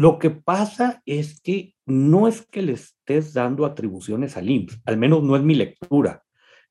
Lo 0.00 0.18
que 0.18 0.30
pasa 0.30 1.02
es 1.04 1.42
que 1.42 1.74
no 1.84 2.26
es 2.26 2.46
que 2.46 2.62
le 2.62 2.72
estés 2.72 3.34
dando 3.34 3.66
atribuciones 3.66 4.38
al 4.38 4.48
IMSS, 4.48 4.80
al 4.86 4.96
menos 4.96 5.22
no 5.22 5.36
es 5.36 5.42
mi 5.42 5.54
lectura. 5.54 6.24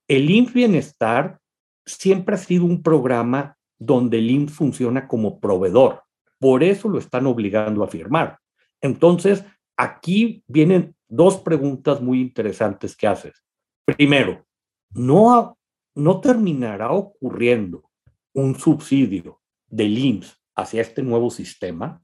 El 0.07 0.31
IMSS 0.31 0.53
Bienestar 0.53 1.39
siempre 1.85 2.33
ha 2.33 2.39
sido 2.39 2.65
un 2.65 2.81
programa 2.81 3.55
donde 3.77 4.17
el 4.17 4.31
IMSS 4.31 4.53
funciona 4.53 5.07
como 5.07 5.39
proveedor. 5.39 6.01
Por 6.39 6.63
eso 6.63 6.89
lo 6.89 6.97
están 6.97 7.27
obligando 7.27 7.83
a 7.83 7.87
firmar. 7.87 8.39
Entonces, 8.81 9.45
aquí 9.77 10.43
vienen 10.47 10.95
dos 11.07 11.37
preguntas 11.37 12.01
muy 12.01 12.21
interesantes 12.21 12.97
que 12.97 13.05
haces. 13.05 13.45
Primero, 13.85 14.43
¿no, 14.89 15.55
no 15.93 16.19
terminará 16.19 16.93
ocurriendo 16.93 17.91
un 18.33 18.55
subsidio 18.55 19.39
del 19.67 19.95
IMSS 19.99 20.35
hacia 20.55 20.81
este 20.81 21.03
nuevo 21.03 21.29
sistema? 21.29 22.01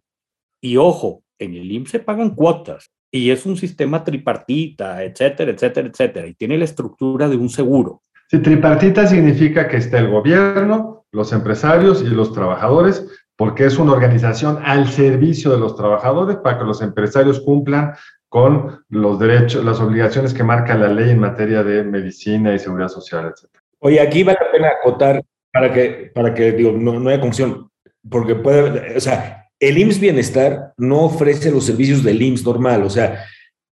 Y 0.65 0.77
ojo, 0.77 1.21
en 1.37 1.53
el 1.53 1.71
IMSS 1.71 1.91
se 1.91 1.99
pagan 1.99 2.31
cuotas 2.31 2.89
y 3.11 3.29
es 3.29 3.45
un 3.45 3.55
sistema 3.55 4.03
tripartita, 4.03 5.03
etcétera, 5.03 5.51
etcétera, 5.51 5.87
etcétera, 5.89 6.25
y 6.25 6.33
tiene 6.33 6.57
la 6.57 6.65
estructura 6.65 7.29
de 7.29 7.37
un 7.37 7.49
seguro. 7.49 8.01
Sí, 8.31 8.39
tripartita 8.39 9.05
significa 9.05 9.67
que 9.67 9.77
está 9.77 9.99
el 9.99 10.09
gobierno, 10.09 11.05
los 11.11 11.31
empresarios 11.33 12.01
y 12.01 12.07
los 12.07 12.33
trabajadores, 12.33 13.05
porque 13.35 13.65
es 13.65 13.77
una 13.77 13.91
organización 13.91 14.57
al 14.63 14.87
servicio 14.87 15.51
de 15.51 15.59
los 15.59 15.75
trabajadores 15.75 16.37
para 16.37 16.57
que 16.57 16.65
los 16.65 16.81
empresarios 16.81 17.41
cumplan 17.41 17.93
con 18.27 18.83
los 18.89 19.19
derechos, 19.19 19.63
las 19.63 19.79
obligaciones 19.79 20.33
que 20.33 20.43
marca 20.43 20.73
la 20.73 20.87
ley 20.87 21.11
en 21.11 21.19
materia 21.19 21.63
de 21.63 21.83
medicina 21.83 22.55
y 22.55 22.57
seguridad 22.57 22.89
social, 22.89 23.31
etcétera. 23.31 23.63
Oye, 23.81 24.01
aquí 24.01 24.23
vale 24.23 24.39
la 24.41 24.51
pena 24.51 24.69
acotar 24.79 25.21
para 25.53 25.71
que, 25.71 26.11
para 26.11 26.33
que 26.33 26.53
digo, 26.53 26.71
no, 26.71 26.99
no 26.99 27.09
haya 27.11 27.21
confusión, 27.21 27.69
porque 28.09 28.33
puede, 28.33 28.97
o 28.97 28.99
sea, 28.99 29.44
el 29.67 29.79
IMSS 29.79 29.99
Bienestar 29.99 30.73
no 30.77 31.01
ofrece 31.01 31.49
los 31.49 31.65
servicios 31.65 32.03
del 32.03 32.21
IMSS 32.21 32.45
normal, 32.45 32.83
o 32.83 32.89
sea, 32.89 33.25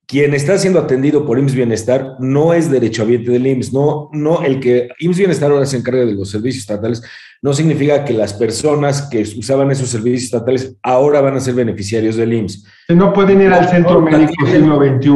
quien 0.07 0.33
está 0.33 0.57
siendo 0.57 0.79
atendido 0.79 1.25
por 1.25 1.38
IMSS 1.38 1.55
Bienestar 1.55 2.15
no 2.19 2.53
es 2.53 2.71
derechohabiente 2.71 3.31
del 3.31 3.48
IMSS, 3.48 3.74
no, 3.74 4.10
no, 4.13 4.41
el 4.41 4.60
que 4.60 4.89
IMSS 5.00 5.17
Bienestar 5.17 5.51
ahora 5.51 5.65
se 5.65 5.77
encarga 5.77 6.05
de 6.05 6.13
los 6.13 6.29
servicios 6.29 6.62
estatales, 6.62 7.01
no 7.41 7.53
significa 7.53 8.05
que 8.05 8.13
las 8.13 8.33
personas 8.33 9.01
que 9.03 9.21
usaban 9.38 9.71
esos 9.71 9.89
servicios 9.89 10.24
estatales 10.24 10.77
ahora 10.81 11.19
van 11.19 11.36
a 11.36 11.39
ser 11.41 11.55
beneficiarios 11.55 12.15
del 12.15 12.33
IMSS. 12.33 12.65
No 12.89 13.12
pueden 13.12 13.41
ir 13.41 13.51
al 13.51 13.67
centro 13.69 14.01
médico 14.01 14.45
siglo 14.45 14.77
XXI, 14.77 15.10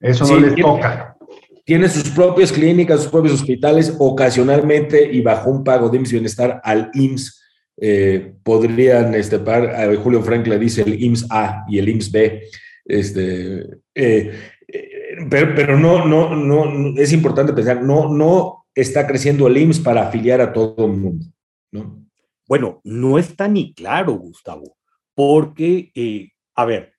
eso 0.00 0.26
no 0.26 0.40
les 0.40 0.56
toca. 0.56 1.16
Tiene 1.64 1.88
sus 1.88 2.10
propias 2.10 2.50
clínicas, 2.50 3.02
sus 3.02 3.12
propios 3.12 3.34
hospitales, 3.34 3.94
ocasionalmente 3.98 5.08
y 5.12 5.20
bajo 5.20 5.50
un 5.50 5.62
pago 5.62 5.88
de 5.88 5.98
IMSS 5.98 6.12
Bienestar 6.12 6.60
al 6.64 6.90
IMSS 6.94 7.39
eh, 7.82 8.34
podrían 8.42 9.14
este, 9.14 9.38
par, 9.38 9.96
Julio 9.96 10.22
Frank 10.22 10.46
le 10.46 10.58
dice 10.58 10.82
el 10.82 11.02
IMSS 11.02 11.26
A 11.30 11.64
y 11.66 11.78
el 11.78 11.88
IMSS 11.88 12.12
B, 12.12 12.42
este, 12.84 13.60
eh, 13.94 14.32
eh, 14.68 14.90
pero, 15.30 15.54
pero 15.54 15.78
no, 15.78 16.04
no, 16.04 16.34
no, 16.34 17.00
es 17.00 17.10
importante 17.14 17.54
pensar, 17.54 17.82
no, 17.82 18.12
no 18.12 18.66
está 18.74 19.06
creciendo 19.06 19.46
el 19.46 19.56
IMSS 19.56 19.80
para 19.80 20.06
afiliar 20.06 20.42
a 20.42 20.52
todo 20.52 20.84
el 20.84 20.92
mundo, 20.92 21.24
¿no? 21.72 22.06
Bueno, 22.46 22.82
no 22.84 23.18
está 23.18 23.48
ni 23.48 23.72
claro, 23.72 24.12
Gustavo, 24.12 24.76
porque, 25.14 26.30
a 26.54 26.64
ver, 26.66 26.92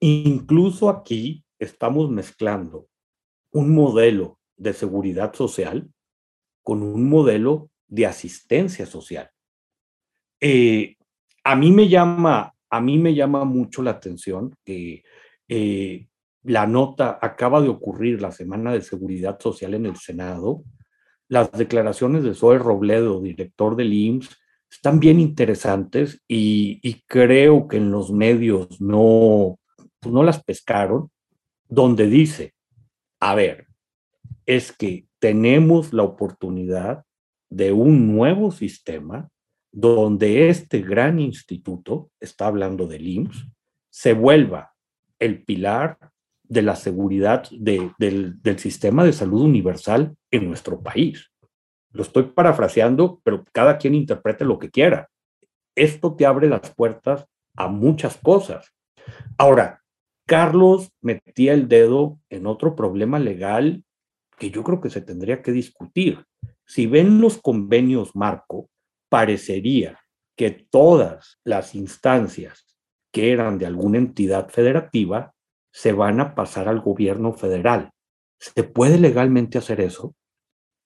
incluso 0.00 0.88
aquí 0.88 1.44
estamos 1.60 2.10
mezclando 2.10 2.88
un 3.52 3.72
modelo 3.72 4.40
de 4.56 4.72
seguridad 4.72 5.32
social 5.32 5.88
con 6.64 6.82
un 6.82 7.08
modelo 7.08 7.70
de 7.86 8.06
asistencia 8.06 8.86
social. 8.86 9.30
Eh, 10.46 10.98
a 11.42 11.56
mí 11.56 11.72
me 11.72 11.88
llama, 11.88 12.54
a 12.68 12.80
mí 12.82 12.98
me 12.98 13.14
llama 13.14 13.46
mucho 13.46 13.82
la 13.82 13.92
atención 13.92 14.54
que 14.62 15.02
eh, 15.48 16.06
la 16.42 16.66
nota 16.66 17.18
acaba 17.22 17.62
de 17.62 17.70
ocurrir 17.70 18.20
la 18.20 18.30
semana 18.30 18.70
de 18.70 18.82
seguridad 18.82 19.40
social 19.40 19.72
en 19.72 19.86
el 19.86 19.96
Senado. 19.96 20.62
Las 21.28 21.50
declaraciones 21.52 22.24
de 22.24 22.34
Zoe 22.34 22.58
Robledo, 22.58 23.22
director 23.22 23.74
del 23.74 23.94
IMSS, 23.94 24.36
están 24.70 25.00
bien 25.00 25.18
interesantes 25.18 26.22
y, 26.28 27.02
creo 27.06 27.66
que 27.66 27.78
en 27.78 27.90
los 27.90 28.12
medios 28.12 28.78
no, 28.82 29.58
pues 29.98 30.12
no 30.12 30.22
las 30.24 30.44
pescaron, 30.44 31.10
donde 31.70 32.06
dice, 32.06 32.52
a 33.18 33.34
ver, 33.34 33.68
es 34.44 34.72
que 34.72 35.06
tenemos 35.20 35.94
la 35.94 36.02
oportunidad 36.02 37.06
de 37.48 37.72
un 37.72 38.14
nuevo 38.14 38.50
sistema 38.50 39.30
donde 39.74 40.50
este 40.50 40.82
gran 40.82 41.18
instituto, 41.18 42.08
está 42.20 42.46
hablando 42.46 42.86
del 42.86 43.08
IMSS, 43.08 43.48
se 43.90 44.12
vuelva 44.12 44.72
el 45.18 45.42
pilar 45.42 45.98
de 46.44 46.62
la 46.62 46.76
seguridad 46.76 47.48
del, 47.50 47.92
sistema 48.58 49.04
de 49.04 49.12
salud 49.12 49.42
universal 49.42 50.16
en 50.30 50.46
nuestro 50.46 50.80
país. 50.80 51.32
Lo 51.90 52.02
estoy 52.02 52.22
parafraseando, 52.22 53.20
pero 53.24 53.44
cada 53.52 53.76
quien 53.78 53.96
interprete 53.96 54.44
lo 54.44 54.60
que 54.60 54.70
quiera. 54.70 55.08
Esto 55.74 56.14
te 56.14 56.24
abre 56.24 56.48
las 56.48 56.72
puertas 56.72 57.26
a 57.56 57.66
muchas 57.66 58.16
cosas. 58.16 58.72
Ahora, 59.38 59.82
Carlos 60.24 60.92
metía 61.00 61.52
el 61.52 61.66
dedo 61.66 62.20
en 62.30 62.46
otro 62.46 62.76
problema 62.76 63.18
legal 63.18 63.84
que 64.38 64.50
yo 64.52 64.62
creo 64.62 64.80
que 64.80 64.90
se 64.90 65.00
tendría 65.00 65.42
que 65.42 65.50
discutir. 65.50 66.24
Si 66.64 66.86
ven 66.86 67.20
los 67.20 67.38
convenios 67.38 68.14
marco, 68.14 68.70
parecería 69.14 70.00
que 70.36 70.50
todas 70.50 71.38
las 71.44 71.76
instancias 71.76 72.66
que 73.12 73.30
eran 73.30 73.58
de 73.58 73.66
alguna 73.66 73.98
entidad 73.98 74.48
federativa 74.48 75.32
se 75.72 75.92
van 75.92 76.18
a 76.18 76.34
pasar 76.34 76.66
al 76.66 76.80
gobierno 76.80 77.32
federal. 77.32 77.92
¿Se 78.40 78.64
puede 78.64 78.98
legalmente 78.98 79.56
hacer 79.56 79.80
eso? 79.80 80.16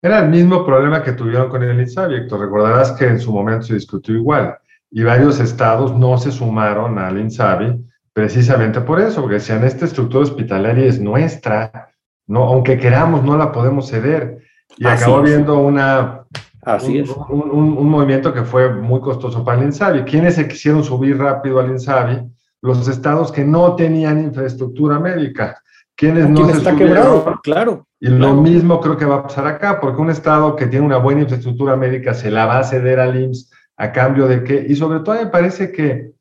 Era 0.02 0.18
el 0.18 0.28
mismo 0.28 0.66
problema 0.66 1.02
que 1.02 1.12
tuvieron 1.12 1.48
con 1.48 1.62
el 1.62 1.80
INSABI, 1.80 2.16
Héctor. 2.16 2.40
Recordarás 2.40 2.92
que 2.92 3.06
en 3.06 3.18
su 3.18 3.32
momento 3.32 3.62
se 3.62 3.76
discutió 3.76 4.14
igual 4.14 4.58
y 4.90 5.02
varios 5.04 5.40
estados 5.40 5.96
no 5.96 6.18
se 6.18 6.30
sumaron 6.30 6.98
al 6.98 7.18
INSABI 7.18 7.82
precisamente 8.12 8.82
por 8.82 9.00
eso, 9.00 9.22
porque 9.22 9.36
decían, 9.36 9.64
esta 9.64 9.86
estructura 9.86 10.24
hospitalaria 10.24 10.84
es 10.84 11.00
nuestra, 11.00 11.88
no, 12.26 12.44
aunque 12.44 12.76
queramos, 12.76 13.24
no 13.24 13.38
la 13.38 13.52
podemos 13.52 13.88
ceder. 13.88 14.42
Y 14.76 14.86
acabó 14.86 15.22
viendo 15.22 15.60
una 15.60 16.26
Así 16.68 16.98
es. 16.98 17.08
Un, 17.30 17.88
movimiento 17.88 18.30
que 18.32 18.42
fue 18.42 18.68
muy 18.70 19.00
costoso 19.00 19.42
para 19.42 19.58
el 19.58 19.64
INSABI. 19.64 20.02
¿Quiénes 20.02 20.34
se 20.34 20.46
quisieron 20.46 20.84
subir 20.84 21.16
rápido 21.16 21.60
al 21.60 21.70
INSABI? 21.70 22.28
Los 22.60 22.86
estados 22.88 23.32
que 23.32 23.42
no 23.42 23.74
tenían 23.74 24.22
infraestructura 24.22 24.98
médica. 24.98 25.62
¿Quiénes 25.96 26.28
no 26.28 26.46
se 26.46 26.58
está 26.58 26.76
quebrado, 26.76 27.40
claro. 27.42 27.86
Y 27.98 28.08
lo 28.08 28.34
mismo 28.34 28.80
creo 28.80 28.98
que 28.98 29.06
va 29.06 29.16
a 29.16 29.22
pasar 29.22 29.46
acá, 29.46 29.80
porque 29.80 30.00
un 30.00 30.10
estado 30.10 30.54
que 30.56 30.66
tiene 30.66 30.84
una 30.84 30.98
buena 30.98 31.22
infraestructura 31.22 31.74
médica 31.74 32.12
se 32.12 32.30
la 32.30 32.44
va 32.44 32.58
a 32.58 32.64
ceder 32.64 33.00
al 33.00 33.18
IMSS 33.18 33.50
a 33.78 33.90
cambio 33.90 34.28
de 34.28 34.44
qué. 34.44 34.66
Y 34.68 34.76
sobre 34.76 35.00
todo 35.00 35.14
me 35.14 35.26
parece 35.26 35.72
que 35.72 36.12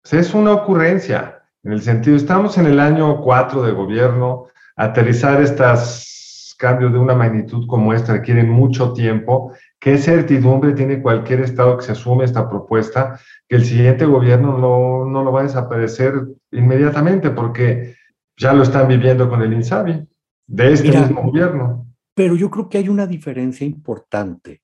pues, 0.00 0.14
es 0.14 0.32
una 0.32 0.52
ocurrencia. 0.52 1.42
en 1.62 1.72
el 1.72 1.82
sentido, 1.82 2.16
estamos 2.16 2.56
en 2.56 2.66
el 2.66 2.80
año 2.80 3.20
4 3.20 3.62
de 3.62 3.72
gobierno, 3.72 4.46
aterrizar 4.76 5.42
estos 5.42 6.56
cambios 6.58 6.92
de 6.92 6.98
una 6.98 7.14
magnitud 7.14 7.66
como 7.66 7.92
esta 7.92 8.14
requiere 8.14 8.44
mucho 8.44 8.92
tiempo. 8.92 9.52
¿Qué 9.80 9.96
certidumbre 9.96 10.74
tiene 10.74 11.00
cualquier 11.00 11.40
Estado 11.40 11.78
que 11.78 11.84
se 11.84 11.92
asume 11.92 12.26
esta 12.26 12.50
propuesta? 12.50 13.18
Que 13.48 13.56
el 13.56 13.64
siguiente 13.64 14.04
gobierno 14.04 14.58
no, 14.58 15.06
no 15.06 15.24
lo 15.24 15.32
va 15.32 15.40
a 15.40 15.44
desaparecer 15.44 16.12
inmediatamente, 16.52 17.30
porque 17.30 17.96
ya 18.36 18.52
lo 18.52 18.62
están 18.62 18.88
viviendo 18.88 19.28
con 19.30 19.40
el 19.40 19.54
INSABI, 19.54 20.06
de 20.46 20.72
este 20.72 20.90
mismo 20.90 21.22
gobierno. 21.22 21.86
Pero 22.14 22.36
yo 22.36 22.50
creo 22.50 22.68
que 22.68 22.76
hay 22.76 22.90
una 22.90 23.06
diferencia 23.06 23.66
importante. 23.66 24.60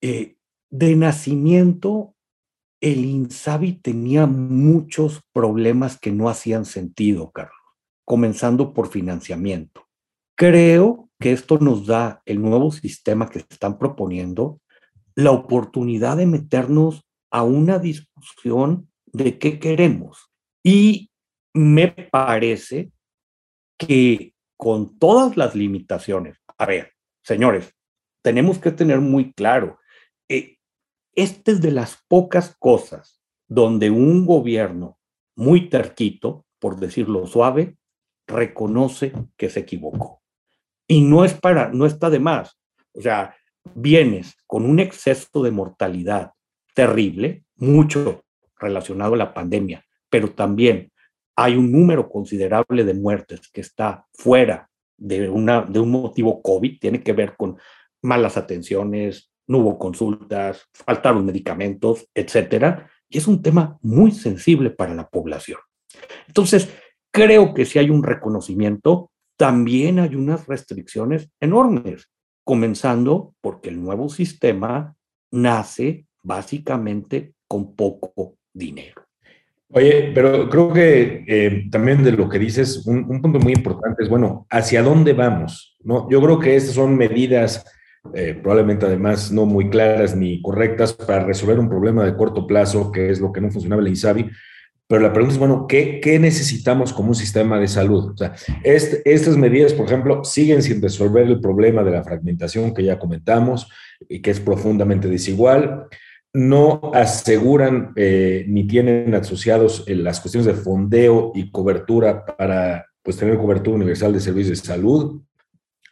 Eh, 0.00 0.36
de 0.70 0.96
nacimiento, 0.96 2.14
el 2.80 3.04
INSABI 3.04 3.80
tenía 3.82 4.26
muchos 4.26 5.22
problemas 5.34 5.98
que 5.98 6.10
no 6.10 6.30
hacían 6.30 6.64
sentido, 6.64 7.30
Carlos, 7.32 7.60
comenzando 8.06 8.72
por 8.72 8.88
financiamiento. 8.88 9.86
Creo 10.36 11.03
que 11.24 11.32
esto 11.32 11.58
nos 11.58 11.86
da 11.86 12.20
el 12.26 12.42
nuevo 12.42 12.70
sistema 12.70 13.30
que 13.30 13.38
están 13.38 13.78
proponiendo 13.78 14.60
la 15.14 15.30
oportunidad 15.30 16.18
de 16.18 16.26
meternos 16.26 17.00
a 17.30 17.44
una 17.44 17.78
discusión 17.78 18.90
de 19.06 19.38
qué 19.38 19.58
queremos. 19.58 20.30
Y 20.62 21.10
me 21.54 21.88
parece 21.88 22.92
que 23.78 24.34
con 24.58 24.98
todas 24.98 25.38
las 25.38 25.54
limitaciones, 25.54 26.36
a 26.58 26.66
ver, 26.66 26.92
señores, 27.22 27.72
tenemos 28.22 28.58
que 28.58 28.72
tener 28.72 29.00
muy 29.00 29.32
claro, 29.32 29.78
eh, 30.28 30.58
esta 31.14 31.52
es 31.52 31.62
de 31.62 31.70
las 31.70 32.04
pocas 32.06 32.54
cosas 32.58 33.22
donde 33.48 33.88
un 33.88 34.26
gobierno 34.26 34.98
muy 35.36 35.70
terquito, 35.70 36.44
por 36.58 36.78
decirlo 36.78 37.26
suave, 37.26 37.78
reconoce 38.26 39.14
que 39.38 39.48
se 39.48 39.60
equivocó. 39.60 40.23
Y 40.86 41.00
no 41.02 41.24
es 41.24 41.34
para, 41.34 41.68
no 41.70 41.86
está 41.86 42.10
de 42.10 42.20
más. 42.20 42.58
O 42.92 43.00
sea, 43.00 43.34
vienes 43.74 44.36
con 44.46 44.64
un 44.64 44.78
exceso 44.78 45.42
de 45.42 45.50
mortalidad 45.50 46.32
terrible, 46.74 47.44
mucho 47.56 48.24
relacionado 48.58 49.14
a 49.14 49.18
la 49.18 49.34
pandemia, 49.34 49.84
pero 50.10 50.30
también 50.30 50.92
hay 51.36 51.56
un 51.56 51.72
número 51.72 52.08
considerable 52.08 52.84
de 52.84 52.94
muertes 52.94 53.48
que 53.52 53.60
está 53.60 54.06
fuera 54.12 54.68
de, 54.96 55.28
una, 55.28 55.62
de 55.62 55.80
un 55.80 55.90
motivo 55.90 56.40
COVID, 56.42 56.78
tiene 56.78 57.02
que 57.02 57.12
ver 57.12 57.36
con 57.36 57.58
malas 58.02 58.36
atenciones, 58.36 59.30
no 59.46 59.58
hubo 59.58 59.78
consultas, 59.78 60.68
faltaron 60.72 61.26
medicamentos, 61.26 62.08
etcétera, 62.14 62.90
y 63.08 63.18
es 63.18 63.26
un 63.26 63.42
tema 63.42 63.78
muy 63.82 64.12
sensible 64.12 64.70
para 64.70 64.94
la 64.94 65.08
población. 65.08 65.58
Entonces, 66.26 66.68
creo 67.10 67.54
que 67.54 67.64
si 67.64 67.78
hay 67.78 67.90
un 67.90 68.02
reconocimiento, 68.02 69.10
también 69.36 69.98
hay 69.98 70.14
unas 70.14 70.46
restricciones 70.46 71.30
enormes, 71.40 72.10
comenzando 72.44 73.34
porque 73.40 73.70
el 73.70 73.82
nuevo 73.82 74.08
sistema 74.08 74.94
nace 75.30 76.06
básicamente 76.22 77.34
con 77.46 77.74
poco 77.74 78.36
dinero. 78.52 79.02
Oye, 79.70 80.12
pero 80.14 80.48
creo 80.48 80.72
que 80.72 81.24
eh, 81.26 81.68
también 81.70 82.04
de 82.04 82.12
lo 82.12 82.28
que 82.28 82.38
dices, 82.38 82.86
un, 82.86 82.98
un, 83.08 83.20
punto 83.20 83.40
muy 83.40 83.52
importante 83.52 84.04
es, 84.04 84.08
bueno, 84.08 84.46
¿hacia 84.50 84.82
dónde 84.82 85.14
vamos? 85.14 85.76
¿No? 85.82 86.08
Yo 86.10 86.22
creo 86.22 86.38
que 86.38 86.54
estas 86.54 86.74
son 86.74 86.96
medidas 86.96 87.64
eh, 88.12 88.38
probablemente 88.40 88.84
además 88.84 89.32
no 89.32 89.46
muy 89.46 89.70
claras 89.70 90.14
ni 90.14 90.42
correctas 90.42 90.92
para 90.92 91.24
resolver 91.24 91.58
un 91.58 91.68
problema 91.68 92.04
de 92.04 92.14
corto 92.14 92.46
plazo, 92.46 92.92
que 92.92 93.10
es 93.10 93.18
lo 93.20 93.32
que 93.32 93.40
no 93.40 93.50
funcionaba 93.50 93.80
en 93.80 93.84
la 93.84 93.90
INSABI. 93.90 94.30
Pero 94.86 95.00
la 95.00 95.12
pregunta 95.12 95.34
es, 95.34 95.38
bueno, 95.38 95.66
¿qué, 95.66 96.00
qué 96.00 96.18
necesitamos 96.18 96.92
como 96.92 97.08
un 97.08 97.14
sistema 97.14 97.58
de 97.58 97.68
salud? 97.68 98.14
Estas 98.62 99.36
medidas, 99.36 99.72
por 99.72 99.86
ejemplo, 99.86 100.24
siguen 100.24 100.62
sin 100.62 100.82
resolver 100.82 101.26
el 101.26 101.40
problema 101.40 101.82
de 101.82 101.92
la 101.92 102.04
fragmentación 102.04 102.74
que 102.74 102.84
ya 102.84 102.98
comentamos 102.98 103.68
y 104.08 104.20
que 104.20 104.30
es 104.30 104.40
profundamente 104.40 105.08
desigual 105.08 105.88
no 106.34 106.90
aseguran 106.92 107.92
eh, 107.94 108.44
ni 108.48 108.66
tienen 108.66 109.14
asociados 109.14 109.84
eh, 109.86 109.94
las 109.94 110.20
cuestiones 110.20 110.46
de 110.46 110.60
fondeo 110.60 111.30
y 111.34 111.50
cobertura 111.50 112.26
para 112.26 112.86
pues, 113.02 113.16
tener 113.16 113.38
cobertura 113.38 113.76
universal 113.76 114.12
de 114.12 114.20
servicios 114.20 114.60
de 114.60 114.66
salud. 114.66 115.22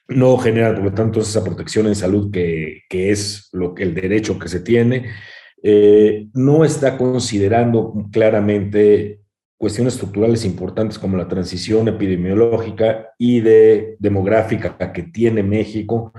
No 0.09 0.37
generan, 0.37 0.75
por 0.75 0.85
lo 0.85 0.93
tanto, 0.93 1.21
esa 1.21 1.45
protección 1.45 1.87
en 1.87 1.95
salud 1.95 2.33
que, 2.33 2.83
es 2.91 3.49
lo 3.53 3.73
que 3.73 3.85
el 3.85 3.95
derecho 3.95 4.37
que 4.39 4.49
se 4.49 4.61
tiene. 4.61 5.07
Eh, 5.63 6.29
no 6.35 6.65
está 6.65 6.99
considerando 6.99 7.95
claramente 8.11 9.21
cuestiones 9.57 9.95
estructurales 9.95 10.45
importantes 10.45 10.99
como 10.99 11.17
la 11.17 11.29
transición 11.29 11.87
epidemiológica 11.89 13.11
y 13.17 13.41
de 13.41 13.97
demográfica 14.01 14.77
que 14.93 15.05
tiene 15.05 15.43
México, 15.45 16.13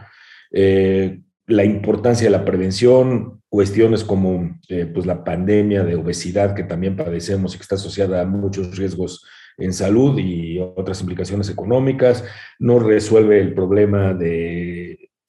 la 1.48 1.66
importancia 1.66 2.26
de 2.26 2.32
la 2.32 2.46
prevención, 2.46 3.42
cuestiones 3.50 4.04
como 4.04 4.60
eh, 4.70 4.86
pues 4.92 5.06
la 5.06 5.24
pandemia 5.24 5.84
de 5.84 5.96
obesidad 5.96 6.56
que 6.56 6.64
también 6.64 6.96
padecemos 6.96 7.54
y 7.54 7.58
que 7.58 7.62
está 7.62 7.76
asociada 7.76 8.22
a 8.22 8.26
muchos 8.26 8.78
riesgos 8.78 9.26
en 9.58 9.74
salud 9.74 10.18
y 10.18 10.60
otras 10.60 11.02
implicaciones 11.02 11.50
económicas, 11.50 12.24
no 12.58 12.80
resuelve 12.80 13.40
el 13.40 13.54
problema 13.54 14.14
de 14.14 14.83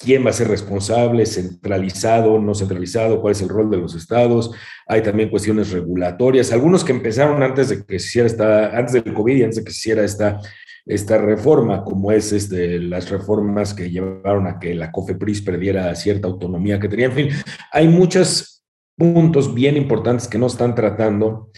quién 0.04 0.24
va 0.24 0.30
a 0.30 0.34
ser 0.34 0.48
responsable, 0.48 1.26
centralizado, 1.26 2.38
no 2.38 2.54
centralizado, 2.54 3.20
cuál 3.20 3.32
es 3.32 3.42
el 3.42 3.48
rol 3.48 3.70
de 3.70 3.78
los 3.78 3.94
estados. 3.94 4.50
Hay 4.86 5.02
también 5.02 5.30
cuestiones 5.30 5.70
regulatorias, 5.70 6.52
algunos 6.52 6.84
que 6.84 6.92
empezaron 6.92 7.42
antes 7.42 7.70
de 7.70 7.84
que 7.84 7.98
se 7.98 8.06
hiciera 8.06 8.26
esta, 8.26 8.76
antes 8.76 8.92
del 8.92 9.14
COVID 9.14 9.36
y 9.36 9.42
antes 9.42 9.56
de 9.56 9.64
que 9.64 9.72
se 9.72 9.78
hiciera 9.78 10.04
esta 10.04 10.40
esta 10.86 11.16
reforma, 11.16 11.82
como 11.82 12.12
es 12.12 12.32
este, 12.32 12.78
las 12.78 13.08
reformas 13.08 13.72
que 13.72 13.90
llevaron 13.90 14.46
a 14.46 14.58
que 14.58 14.74
la 14.74 14.92
COFEPRIS 14.92 15.42
perdiera 15.42 15.94
cierta 15.94 16.28
autonomía 16.28 16.78
que 16.78 16.88
tenía. 16.88 17.06
En 17.06 17.12
fin, 17.12 17.28
hay 17.72 17.88
muchos 17.88 18.62
puntos 18.96 19.54
bien 19.54 19.76
importantes 19.76 20.28
que 20.28 20.38
no 20.38 20.46
están 20.46 20.74
tratando 20.74 21.50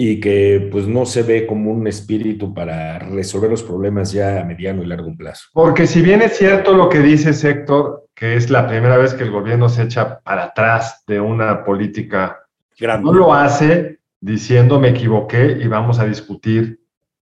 y 0.00 0.20
que 0.20 0.68
pues 0.70 0.86
no 0.86 1.04
se 1.04 1.24
ve 1.24 1.44
como 1.44 1.72
un 1.72 1.88
espíritu 1.88 2.54
para 2.54 3.00
resolver 3.00 3.50
los 3.50 3.64
problemas 3.64 4.12
ya 4.12 4.40
a 4.40 4.44
mediano 4.44 4.84
y 4.84 4.86
largo 4.86 5.12
plazo. 5.16 5.48
Porque 5.52 5.88
si 5.88 6.02
bien 6.02 6.22
es 6.22 6.36
cierto 6.36 6.72
lo 6.72 6.88
que 6.88 7.00
dice 7.00 7.30
Héctor, 7.30 8.06
que 8.14 8.36
es 8.36 8.48
la 8.48 8.68
primera 8.68 8.96
vez 8.96 9.12
que 9.12 9.24
el 9.24 9.32
gobierno 9.32 9.68
se 9.68 9.82
echa 9.82 10.20
para 10.20 10.44
atrás 10.44 11.02
de 11.08 11.18
una 11.18 11.64
política, 11.64 12.38
Grande. 12.78 13.06
no 13.06 13.12
lo 13.12 13.34
hace 13.34 13.98
diciendo 14.20 14.78
me 14.78 14.90
equivoqué 14.90 15.58
y 15.60 15.66
vamos 15.66 15.98
a 15.98 16.06
discutir 16.06 16.78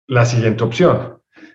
la 0.07 0.25
siguiente 0.25 0.65
opción 0.65 1.15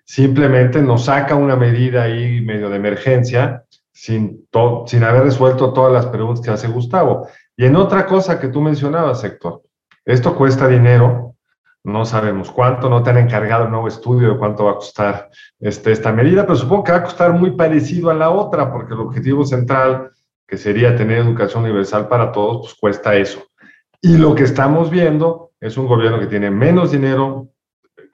simplemente 0.10 0.82
nos 0.82 1.06
saca 1.06 1.36
una 1.36 1.56
medida 1.56 2.02
ahí 2.02 2.42
medio 2.42 2.68
de 2.72 2.78
emergencia 2.78 3.64
sin, 3.92 4.48
sin 4.88 5.04
haber 5.04 5.24
resuelto 5.24 5.72
todas 5.72 5.94
las 5.94 6.08
preguntas 6.08 6.44
que 6.44 6.50
hace 6.50 6.68
Gustavo. 6.68 7.28
Y 7.56 7.66
en 7.66 7.76
otra 7.76 8.08
cosa 8.08 8.40
que 8.40 8.48
tú 8.48 8.60
mencionabas, 8.60 9.24
Héctor, 9.24 9.62
esto 10.10 10.36
cuesta 10.36 10.68
dinero, 10.68 11.36
no 11.84 12.04
sabemos 12.04 12.52
cuánto, 12.52 12.90
no 12.90 13.04
te 13.04 13.12
han 13.12 13.20
encargado 13.20 13.66
un 13.66 13.72
nuevo 13.72 13.88
estudio 13.88 14.34
de 14.34 14.38
cuánto 14.40 14.66
va 14.66 14.72
a 14.72 14.76
costar 14.76 15.30
este, 15.60 15.92
esta 15.92 16.12
medida, 16.12 16.44
pero 16.44 16.56
supongo 16.56 16.84
que 16.84 16.92
va 16.92 16.98
a 16.98 17.04
costar 17.04 17.34
muy 17.34 17.52
parecido 17.52 18.10
a 18.10 18.16
la 18.16 18.32
otra, 18.32 18.72
porque 18.72 18.96
el 18.96 19.02
objetivo 19.02 19.46
central, 19.46 20.10
que 20.48 20.58
sería 20.58 20.96
tener 20.96 21.20
educación 21.20 21.64
universal 21.64 22.08
para 22.08 22.32
todos, 22.32 22.62
pues 22.62 22.76
cuesta 22.80 23.16
eso. 23.16 23.46
Y 24.02 24.18
lo 24.18 24.34
que 24.34 24.44
estamos 24.44 24.90
viendo 24.90 25.52
es 25.60 25.78
un 25.78 25.86
gobierno 25.86 26.20
que 26.20 26.28
tiene 26.28 26.50
menos 26.50 26.92
dinero, 26.92 27.50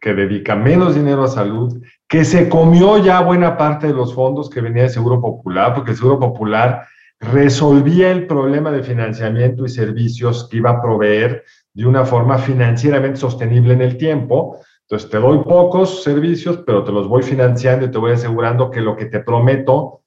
que 0.01 0.13
dedica 0.13 0.53
menos 0.53 0.95
dinero 0.95 1.23
a 1.23 1.27
salud, 1.29 1.81
que 2.09 2.25
se 2.25 2.49
comió 2.49 2.97
ya 2.97 3.21
buena 3.21 3.57
parte 3.57 3.87
de 3.87 3.93
los 3.93 4.13
fondos 4.13 4.49
que 4.49 4.61
venía 4.61 4.83
de 4.83 4.89
Seguro 4.89 5.21
Popular, 5.21 5.73
porque 5.73 5.91
el 5.91 5.97
Seguro 5.97 6.19
Popular 6.19 6.85
resolvía 7.19 8.11
el 8.11 8.27
problema 8.27 8.71
de 8.71 8.83
financiamiento 8.83 9.65
y 9.65 9.69
servicios 9.69 10.47
que 10.49 10.57
iba 10.57 10.71
a 10.71 10.81
proveer 10.81 11.43
de 11.75 11.85
una 11.85 12.05
forma 12.05 12.37
financieramente 12.37 13.19
sostenible 13.19 13.73
en 13.73 13.81
el 13.81 13.97
tiempo. 13.97 14.59
Entonces, 14.81 15.09
te 15.09 15.17
doy 15.17 15.39
pocos 15.43 16.03
servicios, 16.03 16.63
pero 16.65 16.83
te 16.83 16.91
los 16.91 17.07
voy 17.07 17.21
financiando 17.21 17.85
y 17.85 17.91
te 17.91 17.97
voy 17.97 18.13
asegurando 18.13 18.71
que 18.71 18.81
lo 18.81 18.95
que 18.95 19.05
te 19.05 19.19
prometo, 19.19 20.01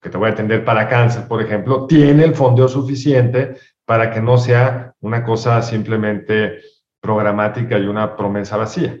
que 0.00 0.10
te 0.10 0.18
voy 0.18 0.30
a 0.30 0.32
atender 0.32 0.64
para 0.64 0.88
cáncer, 0.88 1.28
por 1.28 1.40
ejemplo, 1.40 1.86
tiene 1.86 2.24
el 2.24 2.34
fondeo 2.34 2.66
suficiente 2.66 3.56
para 3.84 4.10
que 4.10 4.20
no 4.20 4.36
sea 4.36 4.94
una 5.00 5.24
cosa 5.24 5.62
simplemente 5.62 6.58
programática 7.00 7.78
y 7.78 7.86
una 7.86 8.16
promesa 8.16 8.56
vacía. 8.56 8.98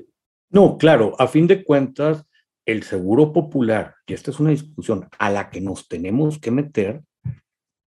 No, 0.50 0.76
claro, 0.78 1.14
a 1.18 1.26
fin 1.26 1.46
de 1.46 1.64
cuentas, 1.64 2.24
el 2.66 2.84
seguro 2.84 3.32
popular, 3.32 3.96
y 4.06 4.14
esta 4.14 4.30
es 4.30 4.38
una 4.38 4.50
discusión 4.50 5.08
a 5.18 5.30
la 5.30 5.50
que 5.50 5.60
nos 5.60 5.88
tenemos 5.88 6.38
que 6.38 6.52
meter, 6.52 7.02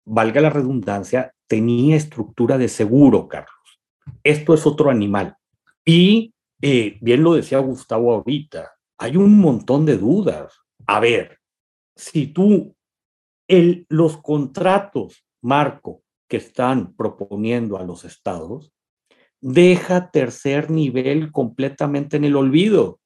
valga 0.04 0.40
la 0.40 0.50
redundancia, 0.50 1.32
tenía 1.46 1.94
estructura 1.94 2.58
de 2.58 2.68
seguro, 2.68 3.28
Carlos. 3.28 3.53
Esto 4.24 4.54
es 4.54 4.66
otro 4.66 4.90
animal. 4.90 5.36
Y 5.84 6.34
eh, 6.60 6.98
bien 7.00 7.22
lo 7.22 7.34
decía 7.34 7.58
Gustavo 7.58 8.14
ahorita, 8.14 8.72
hay 8.98 9.16
un 9.16 9.38
montón 9.38 9.84
de 9.84 9.98
dudas. 9.98 10.54
A 10.86 10.98
ver, 10.98 11.38
si 11.94 12.28
tú, 12.28 12.74
el, 13.46 13.86
los 13.88 14.16
contratos, 14.16 15.24
Marco, 15.42 16.02
que 16.28 16.38
están 16.38 16.94
proponiendo 16.94 17.76
a 17.76 17.84
los 17.84 18.04
estados, 18.04 18.72
deja 19.40 20.10
tercer 20.10 20.70
nivel 20.70 21.30
completamente 21.30 22.16
en 22.16 22.24
el 22.24 22.36
olvido. 22.36 23.00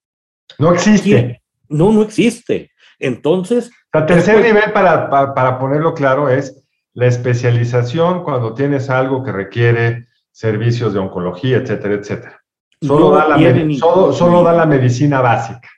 No 0.58 0.72
existe. 0.72 1.42
No, 1.68 1.92
no 1.92 2.02
existe. 2.02 2.70
Entonces... 2.98 3.70
El 3.92 4.06
tercer 4.06 4.40
nivel, 4.40 4.72
para, 4.72 5.10
para, 5.10 5.58
ponerlo 5.58 5.94
claro, 5.94 6.28
es 6.28 6.64
la 6.92 7.06
especialización 7.06 8.22
cuando 8.22 8.54
tienes 8.54 8.88
algo 8.88 9.24
que 9.24 9.32
requiere 9.32 10.07
servicios 10.38 10.92
de 10.92 11.00
oncología, 11.00 11.56
etcétera, 11.56 11.94
etcétera. 11.94 12.40
Solo, 12.80 13.10
da, 13.10 13.26
la 13.26 13.76
solo, 13.76 14.12
solo 14.12 14.44
da 14.44 14.52
la 14.52 14.66
medicina 14.66 15.20
básica. 15.20 15.68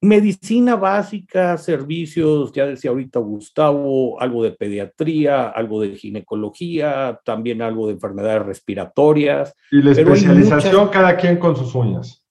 Medicina 0.00 0.74
básica, 0.74 1.56
servicios, 1.56 2.50
ya 2.52 2.66
decía 2.66 2.90
ahorita 2.90 3.20
Gustavo, 3.20 4.20
algo 4.20 4.42
de 4.42 4.50
pediatría, 4.50 5.48
algo 5.48 5.80
de 5.80 5.94
ginecología, 5.94 7.20
también 7.24 7.62
algo 7.62 7.86
de 7.86 7.92
enfermedades 7.92 8.44
respiratorias. 8.44 9.54
Y 9.70 9.80
la 9.80 9.92
especialización 9.92 10.88
cada 10.88 11.16
quien 11.16 11.38
con 11.38 11.54
sus 11.54 11.72
uñas. 11.76 12.26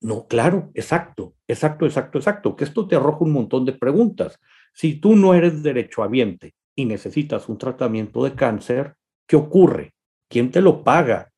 No, 0.00 0.26
claro, 0.26 0.72
exacto, 0.74 1.34
exacto, 1.46 1.86
exacto, 1.86 2.18
exacto, 2.18 2.56
que 2.56 2.64
esto 2.64 2.88
te 2.88 2.96
arroja 2.96 3.24
un 3.24 3.30
montón 3.30 3.64
de 3.64 3.74
preguntas. 3.74 4.40
Si 4.74 4.96
tú 4.96 5.14
no 5.14 5.34
eres 5.34 5.62
derechohabiente 5.62 6.54
y 6.74 6.84
necesitas 6.84 7.48
un 7.48 7.58
tratamiento 7.58 8.24
de 8.24 8.34
cáncer, 8.34 8.96
¿qué 9.28 9.36
ocurre? 9.36 9.92
¿Quién 10.28 10.50
te 10.50 10.60
lo 10.60 10.82
paga? 10.82 11.32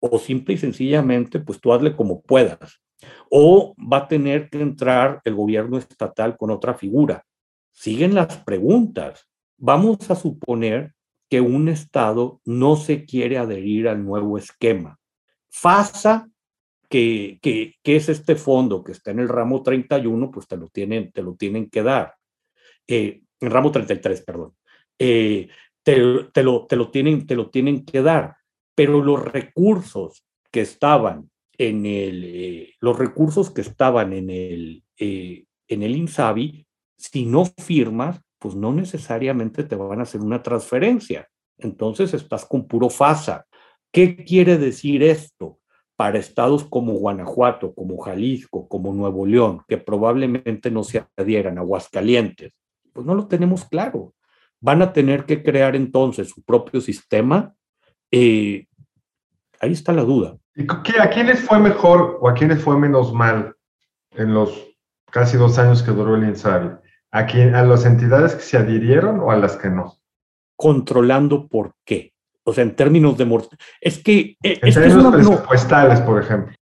O 0.00 0.18
simple 0.18 0.54
y 0.54 0.58
sencillamente, 0.58 1.38
pues 1.40 1.60
tú 1.60 1.72
hazle 1.72 1.94
como 1.94 2.22
puedas 2.22 2.82
o 3.30 3.74
va 3.78 3.98
a 3.98 4.08
tener 4.08 4.48
que 4.48 4.60
entrar 4.60 5.20
el 5.24 5.34
gobierno 5.34 5.78
estatal 5.78 6.36
con 6.36 6.50
otra 6.50 6.74
figura. 6.74 7.24
Siguen 7.72 8.14
las 8.14 8.36
preguntas. 8.38 9.28
Vamos 9.56 10.10
a 10.10 10.16
suponer 10.16 10.94
que 11.28 11.40
un 11.40 11.68
Estado 11.68 12.40
no 12.44 12.76
se 12.76 13.04
quiere 13.04 13.38
adherir 13.38 13.88
al 13.88 14.04
nuevo 14.04 14.36
esquema. 14.36 14.98
FASA, 15.50 16.28
que, 16.88 17.38
que, 17.40 17.74
es 17.84 18.10
este 18.10 18.36
fondo 18.36 18.84
que 18.84 18.92
está 18.92 19.12
en 19.12 19.20
el 19.20 19.28
ramo 19.28 19.62
31, 19.62 20.30
pues 20.30 20.46
te 20.46 20.58
lo 20.58 20.68
tienen, 20.68 21.10
te 21.10 21.22
lo 21.22 21.34
tienen 21.34 21.70
que 21.70 21.82
dar. 21.82 22.14
Eh, 22.86 23.22
en 23.40 23.50
ramo 23.50 23.72
33, 23.72 24.22
perdón. 24.22 24.54
Eh, 24.98 25.48
te, 25.82 25.96
lo, 25.96 26.66
te, 26.66 26.76
lo 26.76 26.90
tienen, 26.90 27.26
te 27.26 27.34
lo 27.34 27.50
tienen 27.50 27.84
que 27.84 28.02
dar. 28.02 28.36
Pero 28.74 29.02
los 29.02 29.22
recursos 29.22 30.24
que 30.50 30.60
estaban 30.60 31.30
en 31.58 31.86
el, 31.86 32.24
eh, 32.24 32.74
los 32.80 32.98
recursos 32.98 33.50
que 33.50 33.60
estaban 33.60 34.12
en 34.12 34.30
el, 34.30 34.84
eh, 34.98 35.44
en 35.68 35.82
el 35.82 35.96
INSABI, 35.96 36.66
si 36.96 37.26
no 37.26 37.44
firmas, 37.44 38.20
pues 38.38 38.54
no 38.54 38.72
necesariamente 38.72 39.64
te 39.64 39.76
van 39.76 40.00
a 40.00 40.02
hacer 40.02 40.20
una 40.20 40.42
transferencia. 40.42 41.28
Entonces 41.58 42.14
estás 42.14 42.44
con 42.44 42.66
puro 42.66 42.90
FASA. 42.90 43.46
¿Qué 43.92 44.16
quiere 44.16 44.58
decir 44.58 45.02
esto? 45.02 45.58
Para 45.96 46.18
estados 46.18 46.64
como 46.64 46.94
Guanajuato, 46.94 47.74
como 47.74 47.98
Jalisco, 47.98 48.66
como 48.66 48.92
Nuevo 48.92 49.26
León, 49.26 49.62
que 49.68 49.78
probablemente 49.78 50.70
no 50.70 50.82
se 50.82 51.04
adhieran 51.16 51.58
a 51.58 51.60
Aguascalientes, 51.60 52.52
pues 52.92 53.06
no 53.06 53.14
lo 53.14 53.28
tenemos 53.28 53.64
claro. 53.66 54.14
Van 54.62 54.80
a 54.80 54.92
tener 54.92 55.24
que 55.24 55.42
crear 55.42 55.76
entonces 55.76 56.30
su 56.30 56.42
propio 56.42 56.80
sistema. 56.80 57.54
Eh, 58.10 58.66
ahí 59.60 59.72
está 59.72 59.92
la 59.92 60.02
duda. 60.02 60.38
¿Y 60.54 60.66
a 60.98 61.10
quiénes 61.10 61.40
fue 61.40 61.58
mejor 61.58 62.18
o 62.20 62.28
a 62.28 62.34
quiénes 62.34 62.62
fue 62.62 62.78
menos 62.78 63.12
mal 63.12 63.56
en 64.12 64.32
los 64.32 64.68
casi 65.10 65.36
dos 65.36 65.58
años 65.58 65.82
que 65.82 65.90
duró 65.90 66.14
el 66.14 66.24
INSABI? 66.24 66.70
¿A, 67.10 67.26
quién, 67.26 67.54
¿A 67.54 67.64
las 67.64 67.84
entidades 67.84 68.34
que 68.34 68.42
se 68.42 68.56
adhirieron 68.56 69.20
o 69.20 69.32
a 69.32 69.36
las 69.36 69.56
que 69.56 69.68
no? 69.68 69.98
Controlando 70.56 71.48
por 71.48 71.74
qué. 71.84 72.12
O 72.44 72.52
sea, 72.52 72.62
en 72.62 72.76
términos 72.76 73.18
de... 73.18 73.48
Es 73.80 74.02
que... 74.02 74.36
Eh, 74.42 74.60
en 74.62 74.74
términos 74.74 75.12
presupuestales, 75.12 76.00
por 76.00 76.22
ejemplo. 76.22 76.54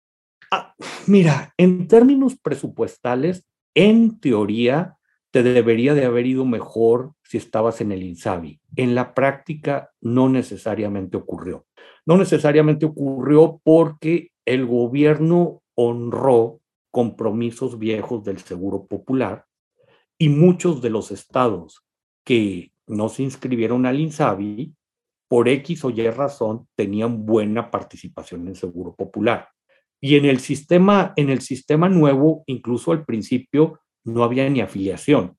Ah, 0.50 0.74
mira, 1.06 1.52
en 1.56 1.88
términos 1.88 2.37
presupuestales, 2.40 3.44
en 3.74 4.20
teoría, 4.20 4.96
te 5.30 5.42
debería 5.42 5.94
de 5.94 6.04
haber 6.04 6.26
ido 6.26 6.44
mejor 6.44 7.12
si 7.28 7.36
estabas 7.36 7.82
en 7.82 7.92
el 7.92 8.02
INSABI. 8.02 8.58
En 8.76 8.94
la 8.94 9.12
práctica 9.12 9.90
no 10.00 10.30
necesariamente 10.30 11.18
ocurrió. 11.18 11.66
No 12.06 12.16
necesariamente 12.16 12.86
ocurrió 12.86 13.60
porque 13.62 14.30
el 14.46 14.64
gobierno 14.64 15.62
honró 15.74 16.60
compromisos 16.90 17.78
viejos 17.78 18.24
del 18.24 18.38
Seguro 18.38 18.86
Popular 18.86 19.44
y 20.16 20.30
muchos 20.30 20.80
de 20.80 20.88
los 20.88 21.10
estados 21.10 21.84
que 22.24 22.72
no 22.86 23.10
se 23.10 23.24
inscribieron 23.24 23.84
al 23.84 24.00
INSABI, 24.00 24.74
por 25.28 25.50
X 25.50 25.84
o 25.84 25.90
Y 25.90 26.08
razón, 26.08 26.66
tenían 26.76 27.26
buena 27.26 27.70
participación 27.70 28.48
en 28.48 28.54
Seguro 28.54 28.94
Popular. 28.94 29.50
Y 30.00 30.16
en 30.16 30.24
el 30.24 30.40
sistema, 30.40 31.12
en 31.16 31.28
el 31.28 31.42
sistema 31.42 31.90
nuevo, 31.90 32.42
incluso 32.46 32.92
al 32.92 33.04
principio, 33.04 33.80
no 34.02 34.24
había 34.24 34.48
ni 34.48 34.62
afiliación. 34.62 35.38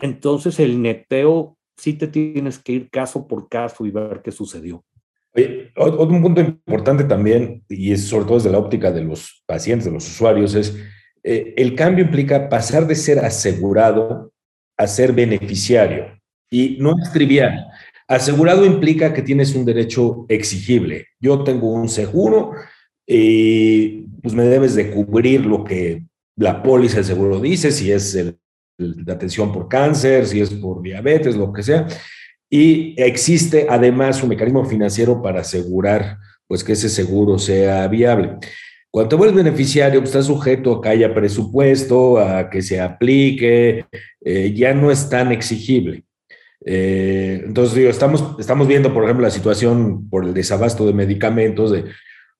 Entonces 0.00 0.58
el 0.60 0.80
neteo 0.80 1.56
sí 1.76 1.94
te 1.94 2.06
tienes 2.06 2.58
que 2.58 2.72
ir 2.72 2.90
caso 2.90 3.26
por 3.26 3.48
caso 3.48 3.86
y 3.86 3.90
ver 3.90 4.20
qué 4.22 4.32
sucedió. 4.32 4.84
otro 5.76 6.08
punto 6.20 6.40
importante 6.40 7.04
también, 7.04 7.62
y 7.68 7.92
es 7.92 8.08
sobre 8.08 8.24
todo 8.24 8.36
desde 8.36 8.50
la 8.50 8.58
óptica 8.58 8.90
de 8.90 9.04
los 9.04 9.42
pacientes, 9.46 9.86
de 9.86 9.92
los 9.92 10.08
usuarios, 10.08 10.54
es 10.54 10.76
eh, 11.22 11.54
el 11.56 11.74
cambio 11.74 12.04
implica 12.04 12.48
pasar 12.48 12.86
de 12.86 12.94
ser 12.94 13.18
asegurado 13.18 14.32
a 14.76 14.86
ser 14.86 15.12
beneficiario. 15.12 16.20
Y 16.50 16.76
no 16.78 16.94
es 17.02 17.12
trivial. 17.12 17.66
Asegurado 18.06 18.64
implica 18.64 19.12
que 19.12 19.22
tienes 19.22 19.54
un 19.56 19.64
derecho 19.64 20.26
exigible. 20.28 21.08
Yo 21.18 21.42
tengo 21.42 21.72
un 21.72 21.88
seguro 21.88 22.52
y 23.04 24.02
pues 24.22 24.34
me 24.34 24.44
debes 24.44 24.76
de 24.76 24.92
cubrir 24.92 25.44
lo 25.44 25.64
que 25.64 26.04
la 26.36 26.62
póliza 26.62 26.96
del 26.96 27.04
seguro 27.04 27.40
dice, 27.40 27.72
si 27.72 27.90
es 27.90 28.14
el 28.14 28.38
de 28.78 29.12
atención 29.12 29.52
por 29.52 29.68
cáncer, 29.68 30.26
si 30.26 30.40
es 30.40 30.50
por 30.50 30.82
diabetes, 30.82 31.36
lo 31.36 31.52
que 31.52 31.62
sea. 31.62 31.86
Y 32.48 32.94
existe 32.96 33.66
además 33.68 34.22
un 34.22 34.28
mecanismo 34.28 34.64
financiero 34.64 35.20
para 35.22 35.40
asegurar 35.40 36.18
pues 36.46 36.62
que 36.62 36.72
ese 36.72 36.88
seguro 36.88 37.38
sea 37.38 37.88
viable. 37.88 38.36
Cuando 38.90 39.08
te 39.10 39.16
vuelves 39.16 39.44
beneficiario, 39.44 40.00
pues, 40.00 40.10
estás 40.10 40.26
sujeto 40.26 40.76
a 40.76 40.80
que 40.80 40.88
haya 40.88 41.12
presupuesto, 41.12 42.18
a 42.18 42.48
que 42.48 42.62
se 42.62 42.80
aplique, 42.80 43.84
eh, 44.24 44.54
ya 44.54 44.72
no 44.72 44.90
es 44.90 45.08
tan 45.10 45.32
exigible. 45.32 46.04
Eh, 46.64 47.42
entonces, 47.44 47.74
digo, 47.74 47.90
estamos, 47.90 48.36
estamos 48.38 48.66
viendo, 48.66 48.94
por 48.94 49.04
ejemplo, 49.04 49.24
la 49.24 49.30
situación 49.30 50.08
por 50.08 50.24
el 50.24 50.32
desabasto 50.32 50.86
de 50.86 50.92
medicamentos, 50.92 51.72
de, 51.72 51.84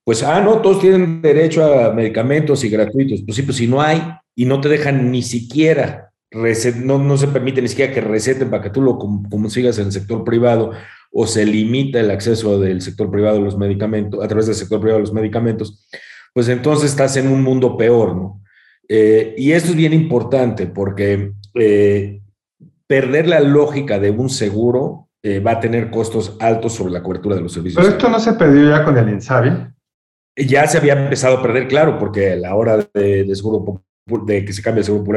pues, 0.05 0.22
ah, 0.22 0.40
no, 0.40 0.62
todos 0.62 0.81
tienen 0.81 1.20
derecho 1.20 1.64
a 1.64 1.92
medicamentos 1.92 2.64
y 2.64 2.70
gratuitos. 2.70 3.22
Pues 3.27 3.37
sí, 3.37 3.42
pues 3.42 3.57
si 3.57 3.66
no 3.66 3.83
hay 3.83 4.01
y 4.35 4.44
no 4.44 4.61
te 4.61 4.68
dejan 4.68 5.11
ni 5.11 5.22
siquiera 5.22 6.06
no, 6.33 6.99
no 6.99 7.17
se 7.17 7.29
permite 7.29 7.62
ni 7.62 7.69
siquiera 7.69 7.93
que 7.93 8.01
receten 8.01 8.51
para 8.51 8.62
que 8.62 8.71
tú 8.71 8.83
lo 8.83 8.99
consigas 8.99 9.79
en 9.79 9.87
el 9.87 9.93
sector 9.93 10.25
privado 10.25 10.73
o 11.12 11.27
se 11.27 11.47
limita 11.47 12.01
el 12.01 12.11
acceso 12.11 12.61
del 12.61 12.83
sector 12.83 13.11
privado 13.11 13.39
a 13.39 13.41
los 13.41 13.57
medicamentos, 13.57 14.23
a 14.23 14.29
través 14.29 14.47
del 14.47 14.55
sector 14.55 14.81
privado 14.81 14.99
a 14.99 15.01
los 15.01 15.12
medicamentos, 15.12 15.87
pues 16.35 16.49
entonces 16.49 16.91
estás 16.91 17.17
en 17.17 17.29
un 17.29 17.43
mundo 17.43 17.77
peor, 17.77 18.15
¿no? 18.15 18.43
Eh, 18.89 19.35
y 19.37 19.53
esto 19.53 19.71
es 19.71 19.77
bien 19.77 19.93
importante 19.93 20.67
porque 20.67 21.33
eh, 21.55 22.21
perder 22.87 23.27
la 23.27 23.41
lógica 23.41 23.99
de 23.99 24.11
un 24.11 24.29
seguro 24.31 25.09
eh, 25.23 25.41
va 25.41 25.53
a 25.53 25.61
tener 25.61 25.91
costos 25.91 26.37
altos 26.39 26.75
sobre 26.75 26.93
la 26.93 27.03
cobertura 27.03 27.35
de 27.35 27.43
los 27.43 27.53
servicios. 27.53 27.83
Pero 27.83 27.97
esto 27.97 28.09
no 28.09 28.21
se 28.21 28.35
perdió 28.35 28.69
ya 28.69 28.85
con 28.85 28.97
el 28.97 29.09
INSABI. 29.09 29.51
Ya 30.37 30.67
se 30.67 30.79
había 30.79 30.93
empezado 30.93 31.39
a 31.39 31.43
perder, 31.43 31.67
claro, 31.67 31.99
porque 31.99 32.33
a 32.33 32.37
la 32.37 32.55
hora 32.55 32.77
de, 32.93 33.25
de 33.25 33.35
seguro 33.35 33.83
de 34.25 34.45
que 34.45 34.53
se 34.53 34.62
cambie 34.62 34.81
el 34.81 34.85
seguro 34.85 35.05
por 35.05 35.17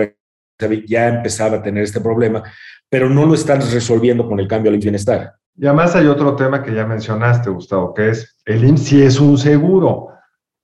ya 0.88 1.08
empezaba 1.08 1.58
a 1.58 1.62
tener 1.62 1.84
este 1.84 2.02
problema, 2.02 2.43
pero 2.89 3.10
no 3.10 3.26
lo 3.26 3.34
están 3.34 3.62
resolviendo 3.72 4.28
con 4.28 4.39
el 4.39 4.48
cambio 4.48 4.72
al 4.72 4.78
bienestar. 4.78 5.34
Y 5.58 5.65
además 5.65 5.95
hay 5.95 6.08
otro 6.08 6.36
tema 6.36 6.63
que 6.63 6.74
ya 6.74 6.86
mencionaste, 6.86 7.50
Gustavo, 7.50 7.93
que 7.93 8.10
es 8.10 8.38
el 8.45 8.63
IMSS 8.63 8.84
sí 8.84 9.04
es 9.04 9.19
un 9.19 9.38
seguro. 9.38 10.08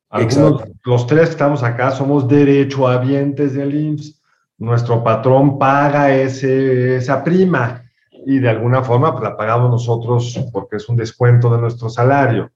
Algunos, 0.10 0.64
los 0.86 1.08
tres 1.08 1.26
que 1.26 1.32
estamos 1.32 1.64
acá 1.64 1.92
somos 1.92 2.28
derechohabientes 2.28 3.54
del 3.54 3.76
IMSS. 3.76 4.22
Nuestro 4.58 5.04
patrón 5.04 5.60
paga 5.60 6.16
ese, 6.16 6.96
esa 6.96 7.24
prima 7.24 7.84
y 8.26 8.40
de 8.40 8.50
alguna 8.50 8.82
forma 8.82 9.12
pues, 9.12 9.24
la 9.24 9.36
pagamos 9.36 9.70
nosotros 9.70 10.40
porque 10.54 10.78
es 10.78 10.88
un 10.88 10.96
descuento 10.96 11.50
de 11.50 11.60
nuestro 11.60 11.90
salario 11.90 12.50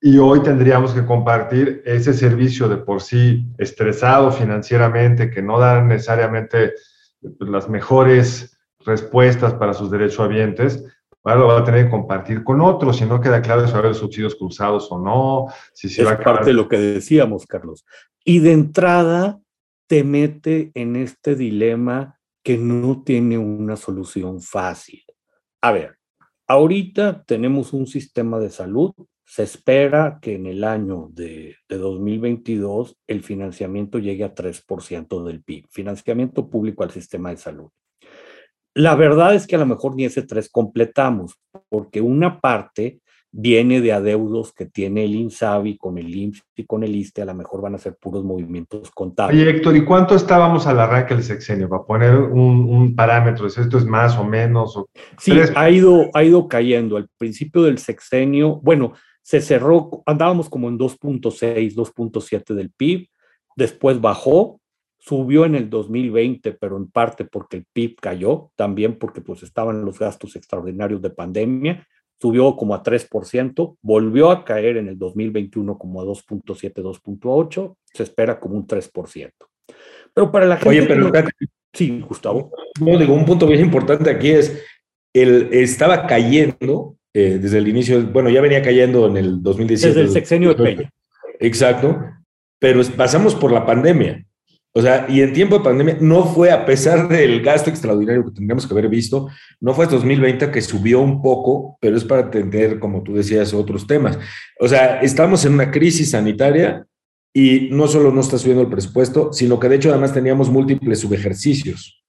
y 0.00 0.16
hoy 0.18 0.42
tendríamos 0.42 0.94
que 0.94 1.04
compartir 1.04 1.82
ese 1.84 2.14
servicio 2.14 2.68
de 2.68 2.78
por 2.78 3.02
sí 3.02 3.44
estresado 3.58 4.32
financieramente, 4.32 5.30
que 5.30 5.42
no 5.42 5.58
da 5.58 5.82
necesariamente 5.82 6.72
pues, 7.20 7.50
las 7.50 7.68
mejores 7.68 8.58
respuestas 8.80 9.52
para 9.54 9.74
sus 9.74 9.90
derechohabientes, 9.90 10.84
ahora 11.22 11.40
lo 11.40 11.46
va 11.48 11.58
a 11.58 11.64
tener 11.64 11.84
que 11.84 11.90
compartir 11.90 12.42
con 12.42 12.62
otros, 12.62 12.96
si 12.96 13.04
no 13.04 13.20
queda 13.20 13.42
claro 13.42 13.66
si 13.66 13.72
va 13.72 13.78
a 13.78 13.82
haber 13.82 13.94
subsidios 13.94 14.36
cruzados 14.36 14.90
o 14.90 14.98
no, 14.98 15.52
si 15.74 15.90
se 15.90 16.02
es 16.02 16.08
parte 16.08 16.46
de 16.46 16.54
lo 16.54 16.66
que 16.66 16.78
decíamos, 16.78 17.44
Carlos. 17.44 17.84
Y 18.24 18.38
de 18.38 18.52
entrada 18.52 19.38
te 19.86 20.02
mete 20.02 20.70
en 20.74 20.96
este 20.96 21.36
dilema 21.36 22.18
que 22.42 22.56
no 22.56 23.02
tiene 23.02 23.36
una 23.36 23.76
solución 23.76 24.40
fácil. 24.40 25.02
A 25.60 25.72
ver, 25.72 25.98
ahorita 26.46 27.22
tenemos 27.24 27.74
un 27.74 27.86
sistema 27.86 28.38
de 28.38 28.48
salud 28.48 28.94
se 29.30 29.44
espera 29.44 30.18
que 30.20 30.34
en 30.34 30.46
el 30.46 30.64
año 30.64 31.08
de, 31.12 31.54
de 31.68 31.78
2022 31.78 32.96
el 33.06 33.22
financiamiento 33.22 34.00
llegue 34.00 34.24
a 34.24 34.34
3% 34.34 35.24
del 35.24 35.44
PIB, 35.44 35.66
financiamiento 35.70 36.50
público 36.50 36.82
al 36.82 36.90
sistema 36.90 37.30
de 37.30 37.36
salud. 37.36 37.68
La 38.74 38.96
verdad 38.96 39.36
es 39.36 39.46
que 39.46 39.54
a 39.54 39.60
lo 39.60 39.66
mejor 39.66 39.94
ni 39.94 40.04
ese 40.04 40.22
3 40.22 40.50
completamos, 40.50 41.38
porque 41.68 42.00
una 42.00 42.40
parte 42.40 43.02
viene 43.30 43.80
de 43.80 43.92
adeudos 43.92 44.52
que 44.52 44.66
tiene 44.66 45.04
el 45.04 45.14
INSABI 45.14 45.76
con 45.78 45.98
el 45.98 46.12
IMSS 46.12 46.42
y 46.56 46.66
con 46.66 46.82
el 46.82 46.96
ISTE, 46.96 47.22
a 47.22 47.26
lo 47.26 47.34
mejor 47.34 47.62
van 47.62 47.76
a 47.76 47.78
ser 47.78 47.94
puros 48.00 48.24
movimientos 48.24 48.90
contables. 48.90 49.40
Oye, 49.40 49.48
Héctor, 49.48 49.76
¿y 49.76 49.84
cuánto 49.84 50.16
estábamos 50.16 50.66
al 50.66 50.80
arranque 50.80 51.14
del 51.14 51.22
sexenio? 51.22 51.68
Para 51.68 51.84
poner 51.84 52.16
un, 52.16 52.68
un 52.68 52.96
parámetro, 52.96 53.46
¿esto 53.46 53.78
es 53.78 53.84
más 53.84 54.18
o 54.18 54.24
menos? 54.24 54.76
O 54.76 54.88
sí, 55.18 55.38
ha 55.54 55.70
ido, 55.70 56.10
ha 56.14 56.24
ido 56.24 56.48
cayendo. 56.48 56.96
Al 56.96 57.08
principio 57.16 57.62
del 57.62 57.78
sexenio, 57.78 58.56
bueno, 58.64 58.94
se 59.22 59.40
cerró, 59.40 60.02
andábamos 60.06 60.48
como 60.48 60.68
en 60.68 60.78
2.6, 60.78 61.74
2.7 61.74 62.54
del 62.54 62.70
PIB, 62.70 63.08
después 63.56 64.00
bajó, 64.00 64.60
subió 64.98 65.44
en 65.44 65.54
el 65.54 65.70
2020, 65.70 66.52
pero 66.52 66.76
en 66.76 66.90
parte 66.90 67.24
porque 67.24 67.58
el 67.58 67.66
PIB 67.72 67.96
cayó, 68.00 68.50
también 68.56 68.98
porque 68.98 69.20
pues 69.20 69.42
estaban 69.42 69.84
los 69.84 69.98
gastos 69.98 70.36
extraordinarios 70.36 71.00
de 71.00 71.10
pandemia, 71.10 71.86
subió 72.20 72.54
como 72.56 72.74
a 72.74 72.82
3%, 72.82 73.76
volvió 73.80 74.30
a 74.30 74.44
caer 74.44 74.76
en 74.76 74.88
el 74.88 74.98
2021 74.98 75.78
como 75.78 76.00
a 76.00 76.04
2.7, 76.04 76.82
2.8, 76.82 77.76
se 77.84 78.02
espera 78.02 78.38
como 78.38 78.56
un 78.56 78.66
3%. 78.66 79.30
Pero 80.12 80.30
para 80.30 80.46
la 80.46 80.56
gente... 80.56 80.68
Oye, 80.68 80.86
pero... 80.86 81.10
sí, 81.72 82.00
Gustavo. 82.00 82.52
No, 82.80 82.98
digo, 82.98 83.14
un 83.14 83.24
punto 83.24 83.46
bien 83.46 83.60
importante 83.60 84.10
aquí 84.10 84.30
es, 84.30 84.62
el, 85.14 85.48
estaba 85.52 86.06
cayendo 86.06 86.96
eh, 87.12 87.38
desde 87.40 87.58
el 87.58 87.68
inicio, 87.68 88.02
bueno, 88.06 88.30
ya 88.30 88.40
venía 88.40 88.62
cayendo 88.62 89.06
en 89.06 89.16
el 89.16 89.42
2017. 89.42 89.88
Desde 89.88 90.08
el 90.08 90.12
sexenio 90.12 90.54
de 90.54 90.62
Peña. 90.62 90.90
Exacto, 91.40 91.98
pero 92.58 92.82
pasamos 92.96 93.34
por 93.34 93.50
la 93.50 93.66
pandemia. 93.66 94.24
O 94.72 94.80
sea, 94.80 95.06
y 95.08 95.20
en 95.20 95.32
tiempo 95.32 95.58
de 95.58 95.64
pandemia 95.64 95.96
no 96.00 96.24
fue, 96.24 96.52
a 96.52 96.64
pesar 96.64 97.08
del 97.08 97.42
gasto 97.42 97.70
extraordinario 97.70 98.24
que 98.24 98.30
tendríamos 98.30 98.66
que 98.66 98.72
haber 98.72 98.88
visto, 98.88 99.28
no 99.58 99.74
fue 99.74 99.84
hasta 99.84 99.96
2020 99.96 100.52
que 100.52 100.62
subió 100.62 101.00
un 101.00 101.20
poco, 101.20 101.76
pero 101.80 101.96
es 101.96 102.04
para 102.04 102.28
atender, 102.28 102.78
como 102.78 103.02
tú 103.02 103.14
decías, 103.14 103.52
otros 103.52 103.88
temas. 103.88 104.16
O 104.60 104.68
sea, 104.68 105.00
estamos 105.00 105.44
en 105.44 105.54
una 105.54 105.72
crisis 105.72 106.12
sanitaria 106.12 106.86
y 107.34 107.68
no 107.72 107.88
solo 107.88 108.12
no 108.12 108.20
está 108.20 108.38
subiendo 108.38 108.62
el 108.62 108.70
presupuesto, 108.70 109.32
sino 109.32 109.58
que 109.58 109.68
de 109.68 109.76
hecho 109.76 109.90
además 109.90 110.14
teníamos 110.14 110.48
múltiples 110.48 111.00
subejercicios 111.00 111.99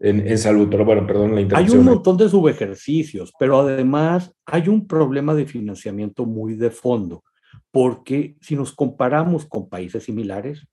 en, 0.00 0.26
en 0.26 0.38
salud. 0.38 0.68
Pero 0.70 0.84
bueno, 0.84 1.06
perdón 1.06 1.34
la 1.34 1.40
interrupción. 1.40 1.80
Hay 1.80 1.86
un 1.86 1.94
montón 1.94 2.16
de 2.16 2.28
subejercicios, 2.28 3.32
pero 3.38 3.58
además 3.60 4.32
hay 4.46 4.68
un 4.68 4.86
problema 4.86 5.34
de 5.34 5.46
financiamiento 5.46 6.26
muy 6.26 6.54
de 6.54 6.70
fondo, 6.70 7.24
porque 7.70 8.36
si 8.40 8.56
nos 8.56 8.74
comparamos 8.74 9.46
con 9.46 9.68
países 9.68 10.04
similares, 10.04 10.66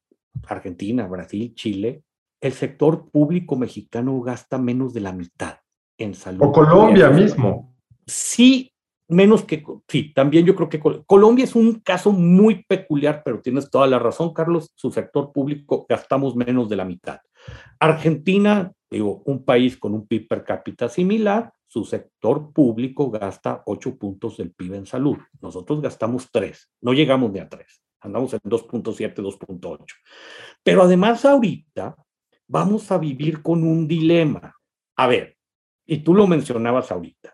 Argentina, 0.48 1.08
Brasil, 1.08 1.54
Chile, 1.56 2.04
el 2.42 2.54
sector 2.54 3.10
público 3.10 3.56
mexicano 3.56 4.20
gasta 4.22 4.58
menos 4.58 4.94
de 4.94 5.02
la 5.02 5.14
mitad 5.14 5.60
en 5.98 6.14
salud. 6.14 6.44
O 6.44 6.52
Colombia 6.52 7.10
mismo. 7.10 7.74
Sí, 8.06 8.72
menos 9.08 9.44
que, 9.44 9.64
sí, 9.88 10.14
también 10.14 10.46
yo 10.46 10.56
creo 10.56 10.70
que 10.70 10.80
Colombia 10.80 11.46
es 11.46 11.56
un 11.56 11.80
caso 11.80 12.12
muy 12.12 12.64
peculiar, 12.68 13.22
pero 13.24 13.42
tienes 13.42 13.70
toda 13.70 13.88
la 13.88 14.00
razón, 14.00 14.34
Carlos, 14.34 14.72
su 14.76 14.92
sector 14.92 15.32
público 15.32 15.86
gastamos 15.88 16.36
menos 16.36 16.70
de 16.70 16.76
la 16.76 16.86
mitad. 16.86 17.20
Argentina, 17.80 18.72
digo, 18.98 19.24
un 19.26 19.44
país 19.44 19.78
con 19.78 19.94
un 19.94 20.08
PIB 20.08 20.28
per 20.28 20.44
cápita 20.44 20.90
similar, 20.90 21.52
su 21.68 21.84
sector 21.84 22.52
público 22.54 23.10
gasta 23.10 23.64
8 23.66 23.98
puntos 23.98 24.38
del 24.38 24.52
PIB 24.52 24.76
en 24.76 24.86
salud. 24.86 25.18
Nosotros 25.42 25.82
gastamos 25.82 26.30
3, 26.32 26.72
no 26.82 26.94
llegamos 26.94 27.32
ni 27.32 27.40
a 27.40 27.50
3 27.50 27.86
andamos 28.06 28.34
en 28.34 28.40
2.7, 28.42 29.16
2.8. 29.16 29.86
Pero 30.64 30.84
además 30.84 31.26
ahorita 31.26 31.96
vamos 32.48 32.92
a 32.92 32.98
vivir 32.98 33.42
con 33.42 33.64
un 33.64 33.88
dilema. 33.88 34.56
A 34.96 35.08
ver, 35.08 35.38
y 35.86 36.00
tú 36.00 36.14
lo 36.14 36.28
mencionabas 36.28 36.92
ahorita, 36.92 37.34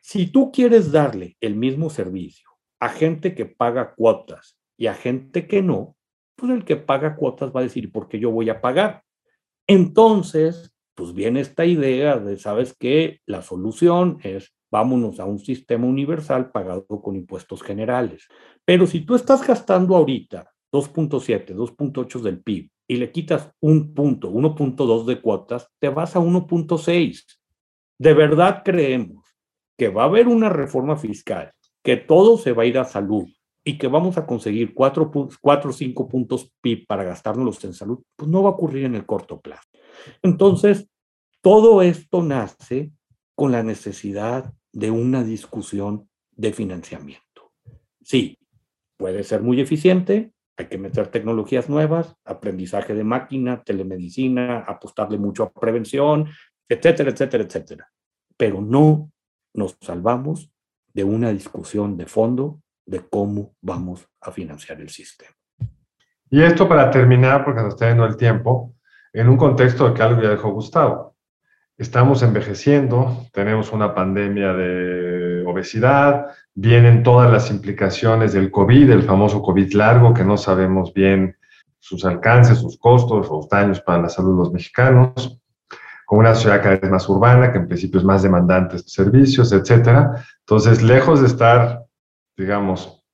si 0.00 0.26
tú 0.26 0.50
quieres 0.50 0.90
darle 0.90 1.36
el 1.40 1.54
mismo 1.54 1.90
servicio 1.90 2.48
a 2.80 2.88
gente 2.88 3.34
que 3.34 3.46
paga 3.46 3.94
cuotas 3.94 4.58
y 4.76 4.86
a 4.86 4.94
gente 4.94 5.46
que 5.46 5.62
no, 5.62 5.96
pues 6.34 6.50
el 6.52 6.64
que 6.64 6.76
paga 6.76 7.16
cuotas 7.16 7.54
va 7.54 7.60
a 7.60 7.64
decir, 7.64 7.92
¿por 7.92 8.08
qué 8.08 8.18
yo 8.18 8.30
voy 8.30 8.48
a 8.48 8.60
pagar? 8.60 9.04
Entonces, 9.66 10.74
pues 11.00 11.14
viene 11.14 11.40
esta 11.40 11.64
idea 11.64 12.18
de, 12.18 12.36
¿sabes 12.36 12.76
qué? 12.78 13.20
La 13.24 13.40
solución 13.40 14.18
es 14.22 14.52
vámonos 14.70 15.18
a 15.18 15.24
un 15.24 15.38
sistema 15.38 15.86
universal 15.86 16.50
pagado 16.50 16.84
con 16.86 17.16
impuestos 17.16 17.62
generales. 17.62 18.28
Pero 18.66 18.86
si 18.86 19.00
tú 19.00 19.14
estás 19.14 19.46
gastando 19.46 19.96
ahorita 19.96 20.52
2.7, 20.70 21.54
2.8 21.54 22.20
del 22.20 22.42
PIB 22.42 22.68
y 22.86 22.96
le 22.96 23.10
quitas 23.10 23.50
un 23.60 23.94
punto, 23.94 24.30
1.2 24.30 25.06
de 25.06 25.22
cuotas, 25.22 25.70
te 25.78 25.88
vas 25.88 26.16
a 26.16 26.20
1.6. 26.20 27.24
¿De 27.98 28.12
verdad 28.12 28.60
creemos 28.62 29.24
que 29.78 29.88
va 29.88 30.02
a 30.02 30.06
haber 30.06 30.28
una 30.28 30.50
reforma 30.50 30.98
fiscal, 30.98 31.50
que 31.82 31.96
todo 31.96 32.36
se 32.36 32.52
va 32.52 32.64
a 32.64 32.66
ir 32.66 32.78
a 32.78 32.84
salud 32.84 33.26
y 33.70 33.78
que 33.78 33.86
vamos 33.86 34.18
a 34.18 34.26
conseguir 34.26 34.74
4 34.74 35.12
o 35.12 35.72
5 35.72 36.08
puntos 36.08 36.52
PIB 36.60 36.86
para 36.88 37.04
gastárnoslos 37.04 37.62
en 37.64 37.72
salud? 37.72 38.02
Pues 38.16 38.28
no 38.28 38.42
va 38.42 38.50
a 38.50 38.52
ocurrir 38.52 38.84
en 38.84 38.96
el 38.96 39.06
corto 39.06 39.40
plazo. 39.40 39.68
Entonces, 40.22 40.88
todo 41.40 41.80
esto 41.80 42.22
nace 42.22 42.90
con 43.36 43.52
la 43.52 43.62
necesidad 43.62 44.52
de 44.72 44.90
una 44.90 45.22
discusión 45.22 46.08
de 46.32 46.52
financiamiento. 46.52 47.52
Sí, 48.02 48.38
puede 48.96 49.22
ser 49.22 49.40
muy 49.40 49.60
eficiente, 49.60 50.32
hay 50.56 50.66
que 50.66 50.78
meter 50.78 51.06
tecnologías 51.08 51.68
nuevas, 51.68 52.16
aprendizaje 52.24 52.94
de 52.94 53.04
máquina, 53.04 53.62
telemedicina, 53.62 54.64
apostarle 54.66 55.16
mucho 55.16 55.44
a 55.44 55.52
prevención, 55.52 56.26
etcétera, 56.68 57.10
etcétera, 57.10 57.44
etcétera. 57.44 57.92
Pero 58.36 58.60
no 58.60 59.12
nos 59.54 59.76
salvamos 59.80 60.50
de 60.92 61.04
una 61.04 61.30
discusión 61.30 61.96
de 61.96 62.06
fondo 62.06 62.60
de 62.90 63.00
cómo 63.08 63.52
vamos 63.62 64.08
a 64.20 64.32
financiar 64.32 64.80
el 64.80 64.88
sistema. 64.88 65.30
Y 66.28 66.42
esto 66.42 66.68
para 66.68 66.90
terminar, 66.90 67.44
porque 67.44 67.62
nos 67.62 67.74
está 67.74 67.88
yendo 67.88 68.04
el 68.04 68.16
tiempo, 68.16 68.74
en 69.12 69.28
un 69.28 69.36
contexto 69.36 69.88
de 69.88 69.94
que 69.94 70.02
algo 70.02 70.20
ya 70.20 70.30
dejó 70.30 70.50
Gustavo. 70.50 71.14
Estamos 71.78 72.22
envejeciendo, 72.22 73.26
tenemos 73.32 73.72
una 73.72 73.94
pandemia 73.94 74.52
de 74.52 75.44
obesidad, 75.46 76.26
vienen 76.54 77.02
todas 77.02 77.30
las 77.30 77.50
implicaciones 77.50 78.32
del 78.32 78.50
COVID, 78.50 78.90
el 78.90 79.04
famoso 79.04 79.40
COVID 79.40 79.72
largo, 79.72 80.12
que 80.12 80.24
no 80.24 80.36
sabemos 80.36 80.92
bien 80.92 81.36
sus 81.78 82.04
alcances, 82.04 82.58
sus 82.58 82.76
costos, 82.76 83.28
los 83.28 83.48
daños 83.48 83.80
para 83.80 84.02
la 84.02 84.08
salud 84.08 84.32
de 84.32 84.38
los 84.38 84.52
mexicanos, 84.52 85.40
con 86.04 86.18
una 86.18 86.34
ciudad 86.34 86.60
cada 86.60 86.76
vez 86.76 86.90
más 86.90 87.08
urbana, 87.08 87.52
que 87.52 87.58
en 87.58 87.68
principio 87.68 88.00
es 88.00 88.04
más 88.04 88.22
demandante 88.22 88.76
de 88.76 88.82
servicios, 88.82 89.52
etcétera. 89.52 90.24
Entonces, 90.40 90.82
lejos 90.82 91.20
de 91.20 91.28
estar, 91.28 91.84
digamos, 92.40 93.04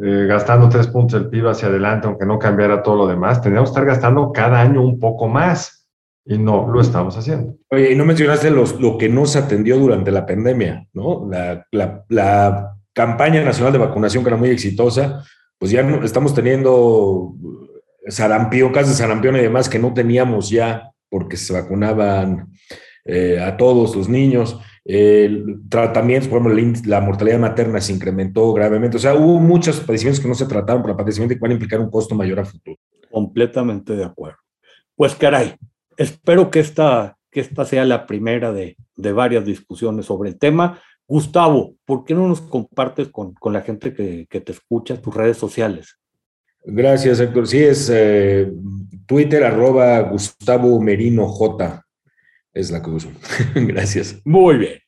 eh, 0.00 0.26
gastando 0.26 0.68
tres 0.68 0.86
puntos 0.86 1.20
del 1.20 1.30
PIB 1.30 1.48
hacia 1.48 1.68
adelante, 1.68 2.06
aunque 2.06 2.26
no 2.26 2.38
cambiara 2.38 2.82
todo 2.82 2.96
lo 2.96 3.06
demás, 3.06 3.42
tendríamos 3.42 3.70
que 3.70 3.72
estar 3.72 3.86
gastando 3.86 4.30
cada 4.32 4.60
año 4.60 4.82
un 4.82 4.98
poco 4.98 5.28
más 5.28 5.88
y 6.24 6.38
no 6.38 6.68
lo 6.68 6.80
estamos 6.80 7.16
haciendo. 7.16 7.56
Oye, 7.70 7.92
y 7.92 7.96
no 7.96 8.04
mencionaste 8.04 8.50
los, 8.50 8.80
lo 8.80 8.96
que 8.96 9.08
no 9.08 9.26
se 9.26 9.38
atendió 9.38 9.76
durante 9.78 10.10
la 10.12 10.24
pandemia, 10.24 10.86
¿no? 10.92 11.26
La, 11.28 11.66
la, 11.72 12.04
la, 12.08 12.68
campaña 12.94 13.42
nacional 13.42 13.72
de 13.72 13.78
vacunación 13.78 14.22
que 14.22 14.28
era 14.28 14.36
muy 14.36 14.50
exitosa, 14.50 15.24
pues 15.58 15.70
ya 15.70 15.82
no, 15.82 16.04
estamos 16.04 16.34
teniendo 16.34 17.32
sarampión, 18.06 18.70
casos 18.70 18.90
de 18.90 18.96
sarampión 18.96 19.34
y 19.36 19.40
demás 19.40 19.70
que 19.70 19.78
no 19.78 19.94
teníamos 19.94 20.50
ya 20.50 20.90
porque 21.08 21.38
se 21.38 21.54
vacunaban 21.54 22.52
eh, 23.04 23.40
a 23.40 23.56
todos 23.56 23.96
los 23.96 24.08
niños. 24.08 24.58
Tratamientos, 25.68 26.28
por 26.28 26.40
ejemplo, 26.40 26.80
la, 26.86 27.00
mortalidad 27.00 27.38
materna 27.38 27.80
se 27.80 27.92
incrementó 27.92 28.52
gravemente. 28.52 28.96
O 28.96 29.00
sea, 29.00 29.14
hubo 29.14 29.38
muchos 29.38 29.80
padecimientos 29.80 30.20
que 30.20 30.28
no 30.28 30.34
se 30.34 30.46
trataron 30.46 30.82
por 30.82 30.90
la 30.90 30.96
padecimiento 30.96 31.34
y 31.34 31.36
que 31.36 31.42
van 31.42 31.52
a 31.52 31.54
implicar 31.54 31.80
un 31.80 31.90
costo 31.90 32.14
mayor 32.14 32.40
a 32.40 32.44
futuro. 32.44 32.76
Completamente 33.10 33.94
de 33.94 34.04
acuerdo. 34.04 34.38
Pues 34.96 35.14
caray, 35.14 35.54
espero 35.96 36.50
que 36.50 36.60
esta, 36.60 37.16
que 37.30 37.40
esta 37.40 37.64
sea 37.64 37.84
la 37.84 38.06
primera 38.06 38.52
de, 38.52 38.76
de, 38.96 39.12
varias 39.12 39.44
discusiones 39.44 40.06
sobre 40.06 40.30
el 40.30 40.38
tema. 40.38 40.80
Gustavo, 41.06 41.74
¿por 41.84 42.04
qué 42.04 42.14
no 42.14 42.28
nos 42.28 42.40
compartes 42.40 43.08
con, 43.08 43.34
con 43.34 43.52
la 43.52 43.62
gente 43.62 43.94
que, 43.94 44.26
que, 44.28 44.40
te 44.40 44.52
escucha 44.52 45.00
tus 45.00 45.14
redes 45.14 45.36
sociales? 45.36 45.98
Gracias, 46.64 47.20
Héctor. 47.20 47.46
Sí, 47.46 47.58
es 47.58 47.90
eh, 47.92 48.50
Twitter, 49.06 49.44
arroba 49.44 50.00
Gustavo 50.00 50.80
Merino 50.80 51.26
J. 51.26 51.81
Es 52.52 52.70
la 52.70 52.82
que 52.82 52.90
uso. 52.90 53.10
Gracias. 53.54 54.20
Muy 54.24 54.58
bien. 54.58 54.78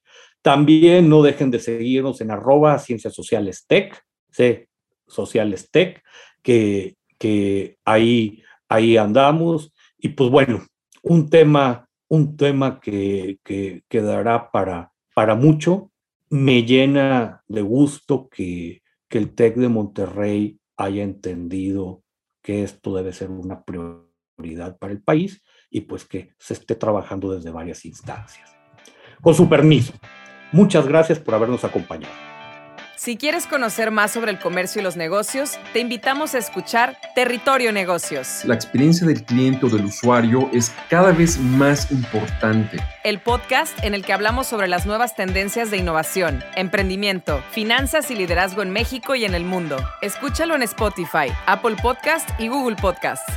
También 0.42 1.09
no 1.09 1.22
dejen 1.22 1.50
de 1.50 1.59
seguirnos 1.59 2.20
en 2.20 2.31
arroba 2.31 2.79
Ciencias 2.79 3.14
Sociales 3.14 3.64
Tech, 3.66 4.03
C 4.31 4.68
Sociales 5.07 5.70
Tech, 5.70 6.03
que, 6.42 6.96
que 7.18 7.79
ahí, 7.85 8.42
ahí 8.68 8.96
andamos. 8.98 9.72
Y 9.96 10.11
pues 10.11 10.31
bueno, 10.31 10.64
un 11.03 11.31
tema, 11.31 11.88
un 12.09 12.37
tema 12.37 12.79
que, 12.81 13.38
que 13.42 13.83
quedará 13.88 14.50
para, 14.50 14.92
para 15.14 15.35
mucho. 15.35 15.90
Me 16.29 16.64
llena 16.64 17.42
de 17.48 17.62
gusto 17.62 18.29
que, 18.29 18.83
que 19.09 19.18
el 19.18 19.35
TEC 19.35 19.57
de 19.57 19.68
Monterrey 19.68 20.59
haya 20.77 21.03
entendido 21.03 22.03
que 22.42 22.62
esto 22.62 22.94
debe 22.94 23.12
ser 23.12 23.31
una 23.31 23.64
prioridad 23.64 24.77
para 24.79 24.92
el 24.92 25.03
país 25.03 25.42
y 25.70 25.83
pues 25.83 26.05
que 26.05 26.35
se 26.38 26.55
esté 26.55 26.74
trabajando 26.74 27.33
desde 27.33 27.50
varias 27.50 27.85
instancias. 27.85 28.57
Con 29.20 29.35
su 29.35 29.48
permiso, 29.48 29.92
muchas 30.53 30.87
gracias 30.87 31.18
por 31.18 31.35
habernos 31.35 31.64
acompañado. 31.64 32.14
Si 32.96 33.16
quieres 33.18 33.46
conocer 33.46 33.90
más 33.90 34.12
sobre 34.12 34.31
el 34.31 34.38
comercio 34.38 34.81
y 34.81 34.85
los 34.85 34.96
negocios, 34.96 35.59
te 35.72 35.81
invitamos 35.81 36.35
a 36.35 36.38
escuchar 36.38 36.96
Territorio 37.14 37.70
Negocios. 37.70 38.44
La 38.44 38.55
experiencia 38.55 39.07
del 39.07 39.24
cliente 39.24 39.66
o 39.66 39.68
del 39.68 39.85
usuario 39.85 40.48
es 40.53 40.72
cada 40.88 41.12
vez 41.12 41.38
más 41.38 41.90
importante. 41.90 42.79
El 43.03 43.20
podcast 43.20 43.77
en 43.85 43.94
el 43.94 44.05
que 44.05 44.12
hablamos 44.12 44.46
sobre 44.46 44.68
las 44.68 44.87
nuevas 44.87 45.16
tendencias 45.16 45.70
de 45.70 45.77
innovación, 45.77 46.42
emprendimiento, 46.57 47.42
finanzas 47.50 48.11
y 48.11 48.14
liderazgo 48.14 48.62
en 48.62 48.70
México 48.70 49.14
y 49.14 49.27
en 49.27 49.35
el 49.35 49.44
mundo. 49.44 49.77
Escúchalo 50.00 50.55
en 50.55 50.62
Spotify, 50.62 51.27
Apple 51.46 51.77
Podcast 51.83 52.29
y 52.38 52.48
Google 52.48 52.77
Podcast. 52.77 53.29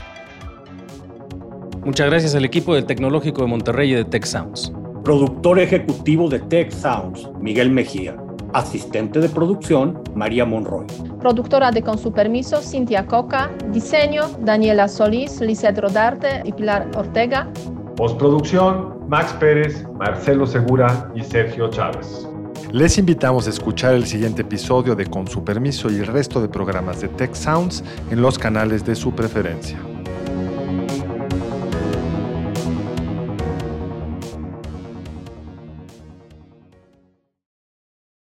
Muchas 1.88 2.08
gracias 2.08 2.36
al 2.36 2.44
equipo 2.44 2.76
del 2.76 2.86
Tecnológico 2.86 3.44
de 3.44 3.48
Monterrey 3.48 3.94
y 3.94 3.96
de 3.96 4.04
Tech 4.04 4.26
Sounds. 4.26 4.74
Productor 5.06 5.58
ejecutivo 5.58 6.28
de 6.28 6.40
Tech 6.40 6.70
Sounds, 6.70 7.30
Miguel 7.40 7.72
Mejía. 7.72 8.14
Asistente 8.52 9.22
de 9.22 9.30
producción, 9.30 10.04
María 10.14 10.44
Monroy. 10.44 10.86
Productora 11.22 11.72
de 11.72 11.82
Con 11.82 11.98
su 11.98 12.12
permiso, 12.12 12.62
Cintia 12.62 13.06
Coca. 13.06 13.50
Diseño, 13.72 14.24
Daniela 14.42 14.90
Solís, 14.90 15.40
Lizeth 15.40 15.80
Rodarte 15.80 16.42
y 16.44 16.52
Pilar 16.52 16.92
Ortega. 16.98 17.48
Postproducción, 17.96 19.08
Max 19.08 19.32
Pérez, 19.40 19.88
Marcelo 19.98 20.46
Segura 20.46 21.10
y 21.16 21.24
Sergio 21.24 21.70
Chávez. 21.70 22.28
Les 22.74 22.98
invitamos 22.98 23.48
a 23.48 23.50
escuchar 23.50 23.94
el 23.94 24.06
siguiente 24.06 24.42
episodio 24.42 24.94
de 24.94 25.06
Con 25.06 25.26
su 25.26 25.42
permiso 25.46 25.90
y 25.90 26.00
el 26.00 26.08
resto 26.08 26.42
de 26.42 26.50
programas 26.50 27.00
de 27.00 27.08
Tech 27.08 27.34
Sounds 27.34 27.82
en 28.12 28.22
los 28.22 28.38
canales 28.38 28.86
de 28.86 28.94
su 28.94 29.14
preferencia. 29.14 29.80